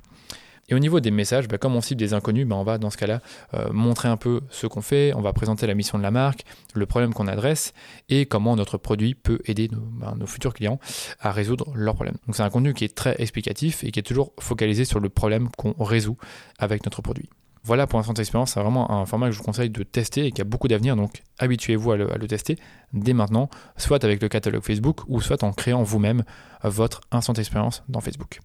Et 0.68 0.74
au 0.74 0.78
niveau 0.78 1.00
des 1.00 1.10
messages, 1.10 1.48
bah, 1.48 1.58
comme 1.58 1.76
on 1.76 1.80
cible 1.80 1.98
des 1.98 2.14
inconnus, 2.14 2.46
bah, 2.46 2.56
on 2.56 2.62
va 2.62 2.78
dans 2.78 2.90
ce 2.90 2.96
cas-là 2.96 3.20
euh, 3.54 3.72
montrer 3.72 4.08
un 4.08 4.16
peu 4.16 4.42
ce 4.50 4.66
qu'on 4.66 4.82
fait, 4.82 5.12
on 5.14 5.20
va 5.20 5.32
présenter 5.32 5.66
la 5.66 5.74
mission 5.74 5.98
de 5.98 6.02
la 6.02 6.10
marque, 6.10 6.44
le 6.74 6.86
problème 6.86 7.14
qu'on 7.14 7.26
adresse 7.26 7.72
et 8.08 8.26
comment 8.26 8.54
notre 8.56 8.76
produit 8.76 9.14
peut 9.14 9.40
aider 9.46 9.68
nos, 9.68 9.80
bah, 9.80 10.14
futurs 10.26 10.54
clients 10.54 10.78
à 11.20 11.32
résoudre 11.32 11.72
leurs 11.74 11.94
problèmes. 11.94 12.16
Donc 12.26 12.36
c'est 12.36 12.42
un 12.42 12.50
contenu 12.50 12.74
qui 12.74 12.84
est 12.84 12.94
très 12.94 13.14
explicatif 13.18 13.82
et 13.84 13.90
qui 13.90 14.00
est 14.00 14.02
toujours 14.02 14.32
focalisé 14.38 14.84
sur 14.84 15.00
le 15.00 15.08
problème 15.08 15.48
qu'on 15.56 15.72
résout 15.82 16.18
avec 16.58 16.84
notre 16.84 17.02
produit. 17.02 17.30
Voilà 17.64 17.86
pour 17.86 17.98
l'instant 17.98 18.14
expérience, 18.14 18.52
c'est 18.52 18.60
vraiment 18.60 18.90
un 18.90 19.04
format 19.04 19.26
que 19.26 19.32
je 19.32 19.38
vous 19.38 19.44
conseille 19.44 19.68
de 19.68 19.82
tester 19.82 20.26
et 20.26 20.32
qui 20.32 20.40
a 20.40 20.44
beaucoup 20.44 20.68
d'avenir, 20.68 20.96
donc 20.96 21.22
habituez-vous 21.38 21.92
à 21.92 21.94
à 21.94 21.96
le, 21.96 22.28
tester 22.28 22.56
dès 22.92 23.12
maintenant, 23.12 23.50
soit 23.76 24.04
avec 24.04 24.22
le 24.22 24.28
catalogue 24.28 24.62
Facebook 24.62 25.00
ou 25.08 25.20
soit 25.20 25.42
en 25.42 25.52
créant 25.52 25.82
vous-même 25.82 26.24
votre 26.62 27.00
instant 27.10 27.34
expérience 27.34 27.82
dans 27.88 28.00
Facebook. 28.00 28.40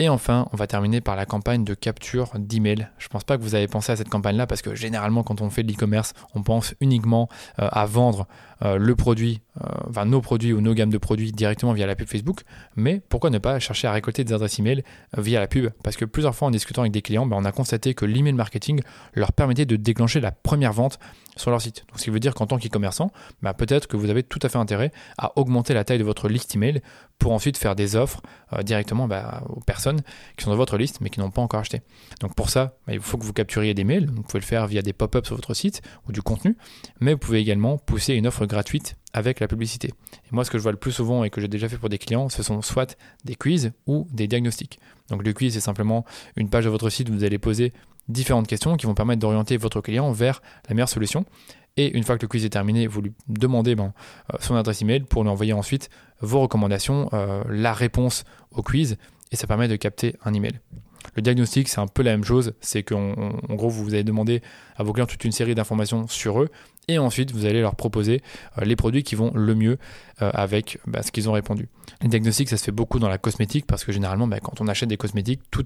Et 0.00 0.08
enfin, 0.08 0.48
on 0.50 0.56
va 0.56 0.66
terminer 0.66 1.02
par 1.02 1.14
la 1.14 1.26
campagne 1.26 1.62
de 1.62 1.74
capture 1.74 2.30
d'email. 2.38 2.88
Je 2.96 3.04
ne 3.04 3.08
pense 3.10 3.22
pas 3.22 3.36
que 3.36 3.42
vous 3.42 3.54
avez 3.54 3.68
pensé 3.68 3.92
à 3.92 3.96
cette 3.96 4.08
campagne-là 4.08 4.46
parce 4.46 4.62
que 4.62 4.74
généralement, 4.74 5.22
quand 5.22 5.42
on 5.42 5.50
fait 5.50 5.62
de 5.62 5.70
l'e-commerce, 5.70 6.14
on 6.34 6.42
pense 6.42 6.74
uniquement 6.80 7.28
euh, 7.58 7.68
à 7.70 7.84
vendre 7.84 8.26
euh, 8.62 8.78
le 8.78 8.96
produit, 8.96 9.42
euh, 9.60 9.68
enfin 9.90 10.06
nos 10.06 10.22
produits 10.22 10.54
ou 10.54 10.62
nos 10.62 10.72
gammes 10.72 10.88
de 10.88 10.96
produits 10.96 11.32
directement 11.32 11.74
via 11.74 11.86
la 11.86 11.96
pub 11.96 12.08
Facebook. 12.08 12.44
Mais 12.76 13.02
pourquoi 13.10 13.28
ne 13.28 13.36
pas 13.36 13.58
chercher 13.58 13.88
à 13.88 13.92
récolter 13.92 14.24
des 14.24 14.32
adresses 14.32 14.58
email 14.58 14.84
via 15.18 15.38
la 15.38 15.46
pub? 15.46 15.68
Parce 15.84 15.98
que 15.98 16.06
plusieurs 16.06 16.34
fois 16.34 16.48
en 16.48 16.50
discutant 16.50 16.80
avec 16.80 16.92
des 16.92 17.02
clients, 17.02 17.26
ben, 17.26 17.36
on 17.38 17.44
a 17.44 17.52
constaté 17.52 17.92
que 17.92 18.06
l'email 18.06 18.32
marketing 18.32 18.80
leur 19.12 19.34
permettait 19.34 19.66
de 19.66 19.76
déclencher 19.76 20.20
la 20.20 20.32
première 20.32 20.72
vente 20.72 20.98
sur 21.40 21.50
leur 21.50 21.60
site. 21.60 21.84
Donc, 21.88 21.98
ce 21.98 22.04
qui 22.04 22.10
veut 22.10 22.20
dire 22.20 22.34
qu'en 22.34 22.46
tant 22.46 22.58
qu'e-commerçant, 22.58 23.10
bah, 23.42 23.54
peut-être 23.54 23.86
que 23.86 23.96
vous 23.96 24.10
avez 24.10 24.22
tout 24.22 24.38
à 24.42 24.48
fait 24.48 24.58
intérêt 24.58 24.92
à 25.18 25.32
augmenter 25.38 25.74
la 25.74 25.84
taille 25.84 25.98
de 25.98 26.04
votre 26.04 26.28
liste 26.28 26.54
email 26.54 26.82
pour 27.20 27.32
ensuite 27.32 27.56
faire 27.56 27.76
des 27.76 27.94
offres 27.94 28.20
euh, 28.52 28.62
directement 28.62 29.06
bah, 29.06 29.44
aux 29.48 29.60
personnes 29.60 30.00
qui 30.36 30.44
sont 30.44 30.50
dans 30.50 30.56
votre 30.56 30.76
liste 30.76 31.00
mais 31.00 31.10
qui 31.10 31.20
n'ont 31.20 31.30
pas 31.30 31.42
encore 31.42 31.60
acheté. 31.60 31.82
Donc 32.20 32.34
pour 32.34 32.50
ça, 32.50 32.76
bah, 32.86 32.94
il 32.94 33.00
faut 33.00 33.18
que 33.18 33.24
vous 33.24 33.32
capturiez 33.32 33.74
des 33.74 33.84
mails. 33.84 34.10
vous 34.10 34.22
pouvez 34.22 34.40
le 34.40 34.44
faire 34.44 34.66
via 34.66 34.82
des 34.82 34.92
pop-ups 34.92 35.26
sur 35.26 35.36
votre 35.36 35.54
site 35.54 35.82
ou 36.08 36.12
du 36.12 36.22
contenu, 36.22 36.56
mais 37.00 37.12
vous 37.12 37.18
pouvez 37.18 37.38
également 37.38 37.78
pousser 37.78 38.14
une 38.14 38.26
offre 38.26 38.46
gratuite 38.46 38.96
avec 39.12 39.40
la 39.40 39.48
publicité. 39.48 39.88
Et 39.88 40.28
moi, 40.32 40.44
ce 40.44 40.50
que 40.50 40.58
je 40.58 40.62
vois 40.62 40.72
le 40.72 40.78
plus 40.78 40.92
souvent 40.92 41.24
et 41.24 41.30
que 41.30 41.40
j'ai 41.40 41.48
déjà 41.48 41.68
fait 41.68 41.76
pour 41.76 41.88
des 41.88 41.98
clients, 41.98 42.28
ce 42.28 42.42
sont 42.42 42.62
soit 42.62 42.96
des 43.24 43.34
quiz 43.34 43.72
ou 43.86 44.06
des 44.12 44.26
diagnostics. 44.26 44.78
Donc 45.08 45.24
le 45.24 45.32
quiz, 45.32 45.52
c'est 45.54 45.60
simplement 45.60 46.04
une 46.36 46.48
page 46.48 46.64
de 46.64 46.70
votre 46.70 46.88
site 46.90 47.10
où 47.10 47.12
vous 47.12 47.24
allez 47.24 47.38
poser 47.38 47.72
différentes 48.08 48.46
questions 48.46 48.76
qui 48.76 48.86
vont 48.86 48.94
permettre 48.94 49.20
d'orienter 49.20 49.56
votre 49.56 49.80
client 49.80 50.10
vers 50.12 50.42
la 50.68 50.74
meilleure 50.74 50.88
solution. 50.88 51.24
Et 51.76 51.96
une 51.96 52.02
fois 52.02 52.16
que 52.16 52.22
le 52.22 52.28
quiz 52.28 52.44
est 52.44 52.50
terminé, 52.50 52.86
vous 52.86 53.00
lui 53.00 53.12
demandez 53.28 53.74
ben, 53.74 53.92
euh, 54.32 54.36
son 54.40 54.56
adresse 54.56 54.82
email 54.82 55.00
pour 55.00 55.22
lui 55.22 55.30
envoyer 55.30 55.52
ensuite 55.52 55.88
vos 56.20 56.40
recommandations, 56.40 57.08
euh, 57.12 57.42
la 57.48 57.72
réponse 57.72 58.24
au 58.50 58.62
quiz, 58.62 58.96
et 59.30 59.36
ça 59.36 59.46
permet 59.46 59.68
de 59.68 59.76
capter 59.76 60.16
un 60.24 60.34
email. 60.34 60.60
Le 61.14 61.22
diagnostic, 61.22 61.68
c'est 61.68 61.80
un 61.80 61.86
peu 61.86 62.02
la 62.02 62.12
même 62.12 62.24
chose, 62.24 62.52
c'est 62.60 62.82
qu'en 62.82 63.14
gros, 63.48 63.68
vous 63.68 63.94
allez 63.94 64.04
demander 64.04 64.42
à 64.76 64.82
vos 64.82 64.92
clients 64.92 65.06
toute 65.06 65.24
une 65.24 65.32
série 65.32 65.54
d'informations 65.54 66.06
sur 66.08 66.42
eux, 66.42 66.50
et 66.94 66.98
ensuite 66.98 67.32
vous 67.32 67.46
allez 67.46 67.60
leur 67.60 67.74
proposer 67.76 68.22
euh, 68.58 68.64
les 68.64 68.76
produits 68.76 69.02
qui 69.02 69.14
vont 69.14 69.32
le 69.34 69.54
mieux 69.54 69.78
avec 70.18 70.78
bah, 70.86 71.02
ce 71.02 71.12
qu'ils 71.12 71.30
ont 71.30 71.32
répondu. 71.32 71.70
Les 72.02 72.08
diagnostics, 72.08 72.50
ça 72.50 72.58
se 72.58 72.64
fait 72.64 72.72
beaucoup 72.72 72.98
dans 72.98 73.08
la 73.08 73.16
cosmétique, 73.16 73.66
parce 73.66 73.84
que 73.84 73.92
généralement, 73.92 74.26
bah, 74.26 74.38
quand 74.38 74.60
on 74.60 74.68
achète 74.68 74.90
des 74.90 74.98
cosmétiques, 74.98 75.40
tout, 75.50 75.64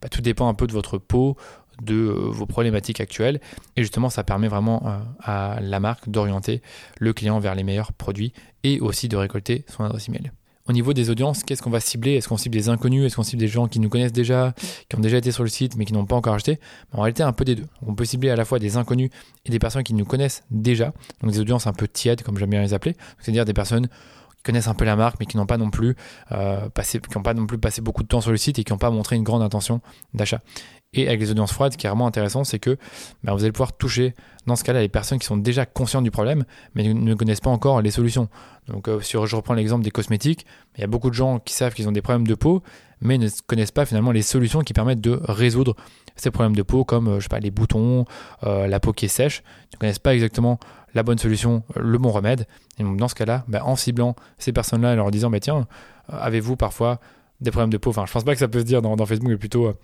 bah, 0.00 0.08
tout 0.08 0.22
dépend 0.22 0.48
un 0.48 0.54
peu 0.54 0.66
de 0.66 0.72
votre 0.72 0.96
peau, 0.96 1.36
de 1.82 1.94
euh, 1.94 2.30
vos 2.30 2.46
problématiques 2.46 3.00
actuelles. 3.00 3.40
Et 3.76 3.82
justement, 3.82 4.10
ça 4.10 4.24
permet 4.24 4.48
vraiment 4.48 4.82
euh, 4.86 4.98
à 5.20 5.58
la 5.60 5.80
marque 5.80 6.08
d'orienter 6.08 6.62
le 6.98 7.12
client 7.12 7.38
vers 7.38 7.54
les 7.54 7.64
meilleurs 7.64 7.92
produits 7.92 8.32
et 8.64 8.80
aussi 8.80 9.08
de 9.08 9.16
récolter 9.16 9.64
son 9.68 9.84
adresse 9.84 10.08
email. 10.08 10.32
Au 10.68 10.72
niveau 10.72 10.92
des 10.92 11.10
audiences, 11.10 11.44
qu'est-ce 11.44 11.62
qu'on 11.62 11.70
va 11.70 11.80
cibler? 11.80 12.14
Est-ce 12.14 12.28
qu'on 12.28 12.36
cible 12.36 12.54
des 12.54 12.68
inconnus? 12.68 13.04
Est-ce 13.06 13.16
qu'on 13.16 13.22
cible 13.22 13.40
des 13.40 13.48
gens 13.48 13.68
qui 13.68 13.78
nous 13.78 13.88
connaissent 13.88 14.12
déjà, 14.12 14.52
qui 14.88 14.96
ont 14.96 15.00
déjà 15.00 15.16
été 15.18 15.30
sur 15.30 15.44
le 15.44 15.48
site 15.48 15.76
mais 15.76 15.84
qui 15.84 15.92
n'ont 15.92 16.06
pas 16.06 16.16
encore 16.16 16.34
acheté? 16.34 16.58
En 16.92 17.02
réalité, 17.02 17.22
un 17.22 17.32
peu 17.32 17.44
des 17.44 17.54
deux. 17.54 17.66
On 17.86 17.94
peut 17.94 18.04
cibler 18.04 18.30
à 18.30 18.36
la 18.36 18.44
fois 18.44 18.58
des 18.58 18.76
inconnus 18.76 19.10
et 19.44 19.50
des 19.50 19.58
personnes 19.60 19.84
qui 19.84 19.94
nous 19.94 20.04
connaissent 20.04 20.42
déjà, 20.50 20.92
donc 21.22 21.30
des 21.30 21.40
audiences 21.40 21.66
un 21.66 21.72
peu 21.72 21.86
tièdes, 21.86 22.22
comme 22.22 22.36
j'aime 22.36 22.50
bien 22.50 22.62
les 22.62 22.74
appeler, 22.74 22.96
c'est-à-dire 23.20 23.44
des 23.44 23.52
personnes 23.52 23.86
qui 23.86 24.42
connaissent 24.42 24.68
un 24.68 24.74
peu 24.74 24.84
la 24.84 24.96
marque 24.96 25.16
mais 25.20 25.26
qui 25.26 25.36
n'ont 25.36 25.46
pas 25.46 25.58
non 25.58 25.70
plus 25.70 25.94
euh, 26.32 26.68
passé, 26.70 27.00
qui 27.00 27.16
n'ont 27.16 27.22
pas 27.22 27.34
non 27.34 27.46
plus 27.46 27.58
passé 27.58 27.80
beaucoup 27.80 28.02
de 28.02 28.08
temps 28.08 28.20
sur 28.20 28.32
le 28.32 28.36
site 28.36 28.58
et 28.58 28.64
qui 28.64 28.72
n'ont 28.72 28.78
pas 28.78 28.90
montré 28.90 29.14
une 29.14 29.24
grande 29.24 29.42
intention 29.42 29.80
d'achat. 30.14 30.40
Et 30.92 31.06
avec 31.08 31.20
les 31.20 31.30
audiences 31.30 31.52
froides, 31.52 31.72
ce 31.72 31.78
qui 31.78 31.86
est 31.86 31.90
vraiment 31.90 32.06
intéressant, 32.06 32.42
c'est 32.42 32.58
que 32.58 32.76
bah, 33.22 33.34
vous 33.34 33.42
allez 33.42 33.52
pouvoir 33.52 33.76
toucher, 33.76 34.14
dans 34.46 34.56
ce 34.56 34.64
cas-là, 34.64 34.80
les 34.80 34.88
personnes 34.88 35.18
qui 35.18 35.26
sont 35.26 35.36
déjà 35.36 35.66
conscientes 35.66 36.04
du 36.04 36.10
problème, 36.10 36.44
mais 36.74 36.92
ne 36.92 37.14
connaissent 37.14 37.40
pas 37.40 37.50
encore 37.50 37.82
les 37.82 37.90
solutions. 37.90 38.28
Donc, 38.68 38.88
euh, 38.88 39.00
si 39.00 39.12
je 39.12 39.36
reprends 39.36 39.54
l'exemple 39.54 39.84
des 39.84 39.90
cosmétiques, 39.90 40.46
il 40.76 40.80
y 40.80 40.84
a 40.84 40.86
beaucoup 40.86 41.10
de 41.10 41.14
gens 41.14 41.38
qui 41.38 41.54
savent 41.54 41.74
qu'ils 41.74 41.88
ont 41.88 41.92
des 41.92 42.02
problèmes 42.02 42.26
de 42.26 42.34
peau, 42.34 42.62
mais 43.00 43.18
ne 43.18 43.28
connaissent 43.46 43.72
pas 43.72 43.86
finalement 43.86 44.12
les 44.12 44.22
solutions 44.22 44.60
qui 44.60 44.72
permettent 44.72 45.00
de 45.00 45.20
résoudre 45.24 45.74
ces 46.14 46.30
problèmes 46.30 46.56
de 46.56 46.62
peau, 46.62 46.84
comme 46.84 47.08
euh, 47.08 47.16
je 47.16 47.24
sais 47.24 47.28
pas, 47.28 47.40
les 47.40 47.50
boutons, 47.50 48.04
euh, 48.44 48.66
la 48.66 48.80
peau 48.80 48.92
qui 48.92 49.06
est 49.06 49.08
sèche. 49.08 49.42
Ils 49.72 49.76
ne 49.76 49.78
connaissent 49.78 49.98
pas 49.98 50.14
exactement 50.14 50.58
la 50.94 51.02
bonne 51.02 51.18
solution, 51.18 51.62
le 51.74 51.98
bon 51.98 52.10
remède. 52.10 52.46
Et 52.78 52.82
donc, 52.82 52.96
dans 52.96 53.08
ce 53.08 53.14
cas-là, 53.14 53.44
bah, 53.48 53.64
en 53.64 53.76
ciblant 53.76 54.16
ces 54.38 54.52
personnes-là 54.52 54.92
et 54.92 54.96
leur 54.96 55.10
disant, 55.10 55.30
bah, 55.30 55.40
tiens, 55.40 55.66
avez-vous 56.08 56.56
parfois 56.56 57.00
des 57.40 57.50
problèmes 57.50 57.70
de 57.70 57.76
peau. 57.76 57.90
Enfin, 57.90 58.06
je 58.06 58.12
pense 58.12 58.24
pas 58.24 58.32
que 58.32 58.38
ça 58.38 58.48
peut 58.48 58.60
se 58.60 58.64
dire 58.64 58.82
dans, 58.82 58.96
Facebook, 59.06 59.28
mais 59.28 59.36
plutôt 59.36 59.66
euh, 59.66 59.74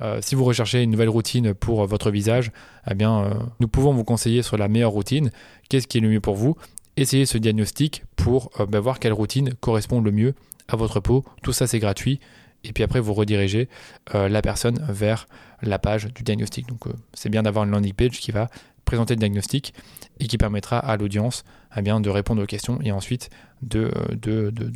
euh, 0.00 0.18
si 0.22 0.34
vous 0.34 0.44
recherchez 0.44 0.82
une 0.82 0.90
nouvelle 0.90 1.08
routine 1.08 1.54
pour 1.54 1.82
euh, 1.82 1.86
votre 1.86 2.10
visage, 2.10 2.50
eh 2.90 2.94
bien, 2.94 3.30
nous 3.60 3.68
pouvons 3.68 3.92
vous 3.92 4.04
conseiller 4.04 4.42
sur 4.42 4.56
la 4.56 4.68
meilleure 4.68 4.90
routine. 4.90 5.30
Qu'est-ce 5.68 5.86
qui 5.86 5.98
est 5.98 6.00
le 6.00 6.08
mieux 6.08 6.20
pour 6.20 6.36
vous? 6.36 6.56
Essayez 6.96 7.26
ce 7.26 7.38
diagnostic 7.38 8.04
pour 8.16 8.50
bah, 8.68 8.80
voir 8.80 8.98
quelle 8.98 9.12
routine 9.12 9.54
correspond 9.54 10.00
le 10.00 10.10
mieux 10.10 10.34
à 10.68 10.76
votre 10.76 11.00
peau. 11.00 11.24
Tout 11.42 11.52
ça, 11.52 11.66
c'est 11.66 11.78
gratuit 11.78 12.20
et 12.64 12.72
puis 12.72 12.82
après 12.82 12.98
vous 12.98 13.14
redirigez 13.14 13.68
la 14.12 14.42
personne 14.42 14.84
vers 14.88 15.28
la 15.62 15.78
page 15.78 16.12
du 16.12 16.24
diagnostic. 16.24 16.66
Donc 16.66 16.80
c'est 17.14 17.28
bien 17.28 17.44
d'avoir 17.44 17.64
une 17.64 17.70
landing 17.70 17.92
page 17.92 18.18
qui 18.18 18.32
va 18.32 18.48
présenter 18.84 19.14
le 19.14 19.20
diagnostic 19.20 19.74
et 20.18 20.26
qui 20.26 20.38
permettra 20.38 20.78
à 20.78 20.96
l'audience 20.96 21.44
eh 21.76 21.82
bien, 21.82 22.00
de 22.00 22.10
répondre 22.10 22.42
aux 22.42 22.46
questions 22.46 22.80
et 22.82 22.90
ensuite 22.90 23.30
de, 23.62 23.92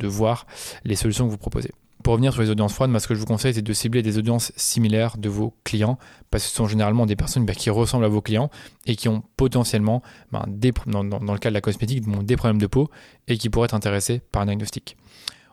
voir 0.07 0.45
les 0.85 0.95
solutions 0.95 1.25
que 1.25 1.31
vous 1.31 1.37
proposez. 1.37 1.71
Pour 2.03 2.13
revenir 2.13 2.33
sur 2.33 2.41
les 2.41 2.49
audiences 2.49 2.73
froides, 2.73 2.89
moi, 2.89 2.99
ce 2.99 3.07
que 3.07 3.15
je 3.15 3.19
vous 3.19 3.25
conseille, 3.25 3.53
c'est 3.53 3.61
de 3.61 3.73
cibler 3.73 4.01
des 4.01 4.17
audiences 4.17 4.51
similaires 4.57 5.17
de 5.17 5.29
vos 5.29 5.55
clients, 5.63 5.97
parce 6.31 6.43
que 6.43 6.49
ce 6.49 6.55
sont 6.55 6.67
généralement 6.67 7.05
des 7.05 7.15
personnes 7.15 7.45
bah, 7.45 7.53
qui 7.53 7.69
ressemblent 7.69 8.03
à 8.03 8.09
vos 8.09 8.21
clients 8.21 8.49
et 8.85 8.97
qui 8.97 9.07
ont 9.07 9.23
potentiellement, 9.37 10.01
bah, 10.31 10.45
dans, 10.85 11.03
le 11.03 11.37
cas 11.37 11.49
de 11.49 11.53
la 11.53 11.61
cosmétique, 11.61 12.03
des 12.25 12.35
problèmes 12.35 12.59
de 12.59 12.67
peau 12.67 12.89
et 13.29 13.37
qui 13.37 13.49
pourraient 13.49 13.65
être 13.65 13.73
intéressés 13.73 14.21
par 14.33 14.41
un 14.41 14.47
diagnostic. 14.47 14.97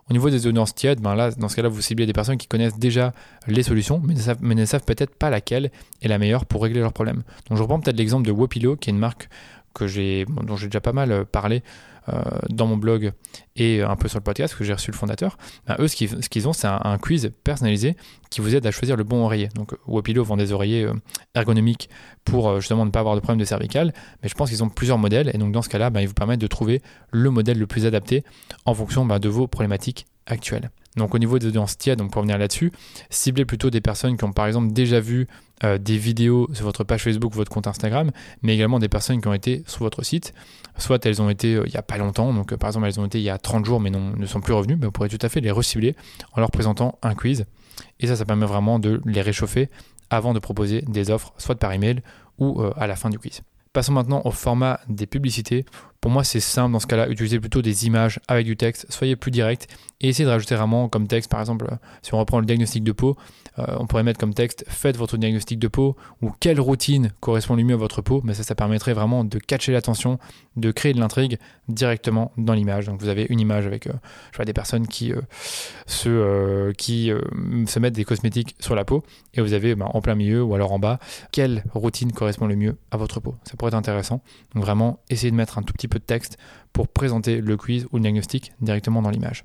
Au 0.08 0.12
niveau 0.12 0.28
des 0.28 0.48
audiences 0.48 0.74
tièdes, 0.74 1.00
ben 1.00 1.14
là, 1.14 1.30
dans 1.30 1.48
ce 1.48 1.54
cas-là, 1.54 1.68
vous 1.68 1.80
ciblez 1.80 2.04
des 2.04 2.12
personnes 2.12 2.36
qui 2.36 2.48
connaissent 2.48 2.78
déjà 2.78 3.12
les 3.46 3.62
solutions, 3.62 4.02
mais 4.04 4.14
ne 4.14 4.64
savent, 4.64 4.84
peut-être 4.84 5.14
pas 5.14 5.30
laquelle 5.30 5.70
est 6.02 6.08
la 6.08 6.18
meilleure 6.18 6.46
pour 6.46 6.64
régler 6.64 6.80
leurs 6.80 6.92
problèmes. 6.92 7.22
Donc 7.48 7.58
je 7.58 7.62
reprends 7.62 7.78
peut-être 7.78 7.96
l'exemple 7.96 8.26
de 8.26 8.32
Wopilo, 8.32 8.74
qui 8.74 8.90
est 8.90 8.92
une 8.92 8.98
marque 8.98 9.28
dont 9.78 9.86
j'ai 10.56 10.66
déjà 10.66 10.80
pas 10.80 10.92
mal 10.92 11.12
euh, 11.12 11.24
parlé 11.24 11.62
dans 12.48 12.66
mon 12.66 12.76
blog 12.76 13.12
et 13.56 13.82
un 13.82 13.96
peu 13.96 14.08
sur 14.08 14.18
le 14.18 14.24
podcast 14.24 14.56
que 14.56 14.64
j'ai 14.64 14.72
reçu 14.72 14.90
le 14.90 14.96
fondateur, 14.96 15.36
ben, 15.66 15.76
eux, 15.78 15.88
ce 15.88 15.96
qu'ils, 15.96 16.48
ont, 16.48 16.52
c'est 16.52 16.66
un, 16.66 16.98
quiz 16.98 17.32
personnalisé 17.44 17.96
qui 18.30 18.40
vous 18.40 18.54
aide 18.54 18.66
à 18.66 18.70
choisir 18.70 18.96
le 18.96 19.04
bon 19.04 19.24
oreiller. 19.24 19.48
Donc, 19.54 19.74
Wapilo 19.86 20.24
vend 20.24 20.36
des 20.36 20.52
oreillers 20.52 20.84
euh, 20.84 20.94
ergonomiques 21.34 21.88
pour 22.24 22.60
justement 22.60 22.84
ne 22.84 22.90
pas 22.90 23.00
avoir 23.00 23.14
de 23.14 23.20
problème 23.20 23.38
de 23.38 23.44
cervical, 23.44 23.92
mais 24.22 24.28
je 24.28 24.34
pense 24.34 24.50
qu'ils 24.50 24.64
ont 24.64 24.68
plusieurs 24.68 24.98
modèles 24.98 25.30
et 25.34 25.38
donc 25.38 25.52
dans 25.52 25.62
ce 25.62 25.68
cas-là, 25.68 25.90
ben, 25.90 26.00
ils 26.00 26.08
vous 26.08 26.14
permettent 26.14 26.40
de 26.40 26.46
trouver 26.46 26.82
le 27.10 27.30
modèle 27.30 27.58
le 27.58 27.66
plus 27.66 27.86
adapté 27.86 28.24
en 28.64 28.74
fonction 28.74 29.04
ben, 29.04 29.18
de 29.18 29.28
vos 29.28 29.46
problématiques 29.46 30.06
actuelles. 30.26 30.70
Donc 30.96 31.14
au 31.14 31.18
niveau 31.18 31.38
des 31.38 31.46
audiences 31.46 31.78
tièdes, 31.78 31.98
donc 31.98 32.10
pour 32.10 32.20
revenir 32.20 32.38
là-dessus, 32.38 32.72
ciblez 33.10 33.44
plutôt 33.44 33.70
des 33.70 33.80
personnes 33.80 34.16
qui 34.16 34.24
ont 34.24 34.32
par 34.32 34.46
exemple 34.46 34.72
déjà 34.72 34.98
vu 35.00 35.28
euh, 35.62 35.78
des 35.78 35.96
vidéos 35.96 36.48
sur 36.52 36.64
votre 36.64 36.84
page 36.84 37.04
Facebook, 37.04 37.32
votre 37.34 37.50
compte 37.50 37.66
Instagram, 37.66 38.10
mais 38.42 38.54
également 38.54 38.78
des 38.78 38.88
personnes 38.88 39.20
qui 39.20 39.28
ont 39.28 39.34
été 39.34 39.62
sur 39.66 39.80
votre 39.80 40.02
site. 40.02 40.34
Soit 40.78 41.04
elles 41.06 41.22
ont 41.22 41.30
été 41.30 41.54
euh, 41.54 41.64
il 41.66 41.70
n'y 41.70 41.76
a 41.76 41.82
pas 41.82 41.96
longtemps, 41.96 42.32
donc 42.32 42.52
euh, 42.52 42.56
par 42.56 42.70
exemple 42.70 42.86
elles 42.86 42.98
ont 42.98 43.06
été 43.06 43.18
il 43.18 43.24
y 43.24 43.30
a 43.30 43.38
30 43.38 43.64
jours 43.64 43.78
mais 43.78 43.90
ne 43.90 44.26
sont 44.26 44.40
plus 44.40 44.54
revenues, 44.54 44.76
mais 44.76 44.86
vous 44.86 44.92
pourrez 44.92 45.08
tout 45.08 45.24
à 45.24 45.28
fait 45.28 45.40
les 45.40 45.50
recibler 45.50 45.94
en 46.32 46.40
leur 46.40 46.50
présentant 46.50 46.98
un 47.02 47.14
quiz. 47.14 47.46
Et 48.00 48.06
ça, 48.06 48.16
ça 48.16 48.24
permet 48.24 48.46
vraiment 48.46 48.78
de 48.78 49.00
les 49.04 49.22
réchauffer 49.22 49.70
avant 50.10 50.34
de 50.34 50.38
proposer 50.38 50.82
des 50.82 51.10
offres, 51.10 51.32
soit 51.38 51.54
par 51.54 51.72
email 51.72 52.02
ou 52.38 52.62
à 52.76 52.86
la 52.86 52.96
fin 52.96 53.10
du 53.10 53.18
quiz. 53.18 53.42
Passons 53.72 53.92
maintenant 53.92 54.22
au 54.24 54.32
format 54.32 54.80
des 54.88 55.06
publicités. 55.06 55.64
Pour 56.00 56.10
moi, 56.10 56.24
c'est 56.24 56.40
simple 56.40 56.72
dans 56.72 56.80
ce 56.80 56.86
cas-là, 56.86 57.08
utilisez 57.10 57.38
plutôt 57.38 57.60
des 57.60 57.86
images 57.86 58.20
avec 58.26 58.46
du 58.46 58.56
texte, 58.56 58.86
soyez 58.88 59.16
plus 59.16 59.30
direct 59.30 59.68
et 60.00 60.08
essayez 60.08 60.24
de 60.24 60.30
rajouter 60.30 60.54
vraiment 60.54 60.88
comme 60.88 61.06
texte, 61.06 61.30
par 61.30 61.40
exemple, 61.40 61.66
si 62.00 62.14
on 62.14 62.18
reprend 62.18 62.40
le 62.40 62.46
diagnostic 62.46 62.82
de 62.82 62.92
peau, 62.92 63.18
euh, 63.58 63.66
on 63.78 63.86
pourrait 63.86 64.02
mettre 64.02 64.18
comme 64.18 64.32
texte 64.32 64.64
faites 64.66 64.96
votre 64.96 65.18
diagnostic 65.18 65.58
de 65.58 65.68
peau 65.68 65.96
ou 66.22 66.30
quelle 66.40 66.58
routine 66.58 67.12
correspond 67.20 67.54
le 67.54 67.64
mieux 67.64 67.74
à 67.74 67.78
votre 67.78 68.00
peau, 68.00 68.22
mais 68.24 68.32
ça, 68.32 68.44
ça 68.44 68.54
permettrait 68.54 68.94
vraiment 68.94 69.24
de 69.24 69.38
catcher 69.38 69.72
l'attention, 69.72 70.18
de 70.56 70.70
créer 70.70 70.94
de 70.94 71.00
l'intrigue 71.00 71.38
directement 71.68 72.32
dans 72.38 72.54
l'image. 72.54 72.86
Donc 72.86 72.98
vous 73.00 73.08
avez 73.08 73.26
une 73.28 73.40
image 73.40 73.66
avec 73.66 73.86
euh, 73.86 73.92
je 74.32 74.36
vois, 74.36 74.46
des 74.46 74.54
personnes 74.54 74.86
qui, 74.86 75.12
euh, 75.12 75.20
se, 75.84 76.72
qui 76.72 77.12
se 77.66 77.78
mettent 77.78 77.94
des 77.94 78.04
cosmétiques 78.04 78.56
sur 78.58 78.74
la 78.74 78.86
peau 78.86 79.02
et 79.34 79.42
vous 79.42 79.52
avez 79.52 79.74
ben, 79.74 79.90
en 79.92 80.00
plein 80.00 80.14
milieu 80.14 80.42
ou 80.42 80.54
alors 80.54 80.72
en 80.72 80.78
bas 80.78 80.98
quelle 81.30 81.62
routine 81.74 82.12
correspond 82.12 82.46
le 82.46 82.56
mieux 82.56 82.78
à 82.90 82.96
votre 82.96 83.20
peau. 83.20 83.34
Ça 83.44 83.54
pourrait 83.58 83.68
être 83.68 83.74
intéressant. 83.74 84.22
Donc 84.54 84.64
vraiment, 84.64 85.00
essayez 85.10 85.30
de 85.30 85.36
mettre 85.36 85.58
un 85.58 85.62
tout 85.62 85.74
petit 85.74 85.89
peu 85.90 85.98
de 85.98 86.04
texte 86.04 86.38
pour 86.72 86.88
présenter 86.88 87.40
le 87.40 87.56
quiz 87.56 87.86
ou 87.92 87.96
le 87.96 88.02
diagnostic 88.02 88.52
directement 88.60 89.02
dans 89.02 89.10
l'image. 89.10 89.44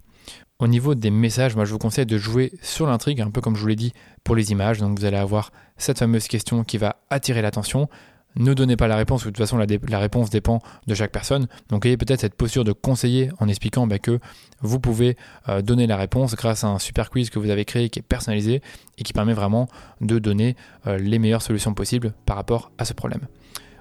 Au 0.57 0.67
niveau 0.67 0.95
des 0.95 1.11
messages, 1.11 1.55
moi 1.55 1.65
je 1.65 1.71
vous 1.71 1.77
conseille 1.77 2.05
de 2.05 2.17
jouer 2.17 2.53
sur 2.61 2.87
l'intrigue, 2.87 3.19
un 3.19 3.29
peu 3.29 3.41
comme 3.41 3.57
je 3.57 3.61
vous 3.61 3.67
l'ai 3.67 3.75
dit 3.75 3.91
pour 4.23 4.35
les 4.35 4.51
images. 4.51 4.79
Donc 4.79 4.97
vous 4.97 5.03
allez 5.03 5.17
avoir 5.17 5.51
cette 5.75 5.99
fameuse 5.99 6.27
question 6.27 6.63
qui 6.63 6.77
va 6.77 6.95
attirer 7.09 7.41
l'attention. 7.41 7.89
Ne 8.37 8.53
donnez 8.53 8.77
pas 8.77 8.87
la 8.87 8.95
réponse, 8.95 9.21
de 9.23 9.29
toute 9.29 9.37
façon 9.37 9.57
la, 9.57 9.99
réponse 9.99 10.29
dépend 10.29 10.61
de 10.87 10.95
chaque 10.95 11.11
personne. 11.11 11.47
Donc 11.69 11.85
ayez 11.85 11.97
peut-être 11.97 12.21
cette 12.21 12.35
posture 12.35 12.63
de 12.63 12.71
conseiller 12.71 13.31
en 13.39 13.49
expliquant 13.49 13.85
bah, 13.85 13.99
que 13.99 14.19
vous 14.61 14.79
pouvez 14.79 15.17
euh, 15.49 15.61
donner 15.61 15.87
la 15.87 15.97
réponse 15.97 16.35
grâce 16.35 16.63
à 16.63 16.67
un 16.67 16.79
super 16.79 17.09
quiz 17.09 17.29
que 17.29 17.39
vous 17.39 17.49
avez 17.49 17.65
créé 17.65 17.89
qui 17.89 17.99
est 17.99 18.01
personnalisé 18.01 18.61
et 18.97 19.03
qui 19.03 19.11
permet 19.11 19.33
vraiment 19.33 19.67
de 19.99 20.19
donner 20.19 20.55
euh, 20.87 20.97
les 20.97 21.19
meilleures 21.19 21.41
solutions 21.41 21.73
possibles 21.73 22.13
par 22.25 22.37
rapport 22.37 22.71
à 22.77 22.85
ce 22.85 22.93
problème. 22.93 23.27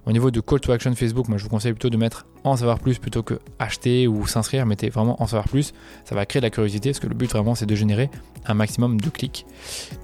Au 0.06 0.12
niveau 0.12 0.30
de 0.30 0.40
call 0.40 0.60
to 0.60 0.70
action 0.72 0.94
Facebook, 0.94 1.28
moi 1.28 1.38
je 1.38 1.44
vous 1.44 1.48
conseille 1.48 1.72
plutôt 1.72 1.88
de 1.88 1.96
mettre 1.96 2.26
en 2.44 2.56
savoir 2.56 2.78
plus 2.78 2.98
plutôt 2.98 3.22
que 3.22 3.38
acheter 3.58 4.06
ou 4.06 4.26
s'inscrire. 4.26 4.66
Mettez 4.66 4.90
vraiment 4.90 5.22
en 5.22 5.26
savoir 5.26 5.48
plus. 5.48 5.72
Ça 6.04 6.14
va 6.14 6.26
créer 6.26 6.40
de 6.40 6.46
la 6.46 6.50
curiosité 6.50 6.90
parce 6.90 7.00
que 7.00 7.06
le 7.06 7.14
but 7.14 7.30
vraiment 7.30 7.54
c'est 7.54 7.64
de 7.64 7.74
générer 7.74 8.10
un 8.46 8.52
maximum 8.52 9.00
de 9.00 9.08
clics. 9.08 9.46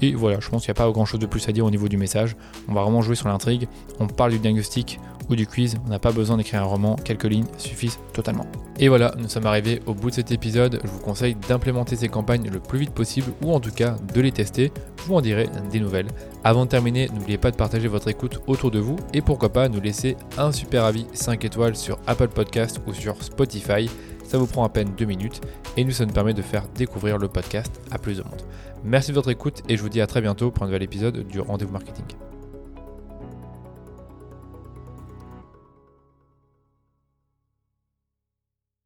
Et 0.01 0.15
voilà, 0.15 0.41
je 0.41 0.49
pense 0.49 0.65
qu'il 0.65 0.73
n'y 0.73 0.79
a 0.79 0.83
pas 0.83 0.91
grand 0.91 1.05
chose 1.05 1.21
de 1.21 1.27
plus 1.27 1.47
à 1.49 1.53
dire 1.53 1.67
au 1.67 1.71
niveau 1.71 1.89
du 1.89 1.99
message. 1.99 2.35
On 2.67 2.73
va 2.73 2.83
vraiment 2.83 3.03
jouer 3.03 3.15
sur 3.15 3.29
l'intrigue. 3.29 3.69
On 3.99 4.07
parle 4.07 4.33
du 4.33 4.39
diagnostic 4.39 4.99
ou 5.31 5.37
du 5.37 5.47
quiz. 5.47 5.77
On 5.87 5.89
n'a 5.89 5.99
pas 5.99 6.13
besoin 6.13 6.37
d'écrire 6.37 6.63
un 6.63 6.67
roman. 6.67 6.97
Quelques 6.97 7.25
lignes 7.25 7.47
suffisent 7.57 7.99
totalement. 8.13 8.47
Et 8.79 8.89
voilà, 8.89 9.15
nous 9.19 9.29
sommes 9.29 9.47
arrivés 9.47 9.81
au 9.87 9.95
bout 9.95 10.11
de 10.11 10.17
cet 10.17 10.33
épisode. 10.33 10.81
Je 10.83 10.89
vous 10.89 10.99
conseille 10.99 11.37
d'implémenter 11.49 11.97
ces 11.97 12.09
campagnes 12.09 12.51
le 12.51 12.61
plus 12.61 12.81
vite 12.81 12.91
possible 12.91 13.33
ou 13.43 13.53
en 13.53 13.61
tout 13.61 13.71
cas 13.71 13.97
de 14.15 14.21
les 14.21 14.33
tester. 14.33 14.73
Je 14.99 15.03
vous 15.05 15.15
en 15.15 15.21
dirai 15.21 15.49
des 15.71 15.81
nouvelles. 15.81 16.09
Avant 16.45 16.65
de 16.65 16.71
terminer, 16.71 17.09
n'oubliez 17.15 17.39
pas 17.39 17.51
de 17.51 17.57
partager 17.57 17.89
votre 17.89 18.09
écoute 18.09 18.41
autour 18.47 18.71
de 18.71 18.79
vous 18.79 18.97
et 19.15 19.21
pourquoi 19.21 19.53
pas 19.53 19.69
nous 19.69 19.81
laisser 19.81 20.17
un 20.39 20.53
super 20.53 20.85
avis 20.85 21.07
5 21.13 21.45
étoiles 21.45 21.77
sur 21.77 21.99
Apple 22.07 22.29
Podcast 22.29 22.81
ou 22.87 22.93
sur 22.93 23.23
Spotify. 23.23 23.89
Ça 24.25 24.39
vous 24.39 24.47
prend 24.47 24.65
à 24.65 24.69
peine 24.69 24.93
2 24.97 25.05
minutes 25.05 25.41
et 25.77 25.85
nous 25.85 25.91
ça 25.91 26.07
nous 26.07 26.13
permet 26.13 26.35
de 26.35 26.43
faire 26.43 26.67
découvrir 26.75 27.19
le 27.19 27.29
podcast 27.29 27.81
à 27.91 27.99
plus 27.99 28.19
de 28.19 28.23
monde. 28.23 28.43
Merci 28.85 29.11
de 29.11 29.17
votre 29.17 29.31
écoute 29.31 29.63
et 29.69 29.77
je 29.77 29.83
vous 29.83 29.89
dis 29.89 30.01
à 30.01 30.07
très 30.07 30.23
bientôt 30.23 30.51
pour 30.51 30.63
un 30.63 30.67
nouvel 30.67 30.83
épisode 30.83 31.27
du 31.27 31.41
Rendez-vous 31.41 31.73
Marketing. 31.73 32.30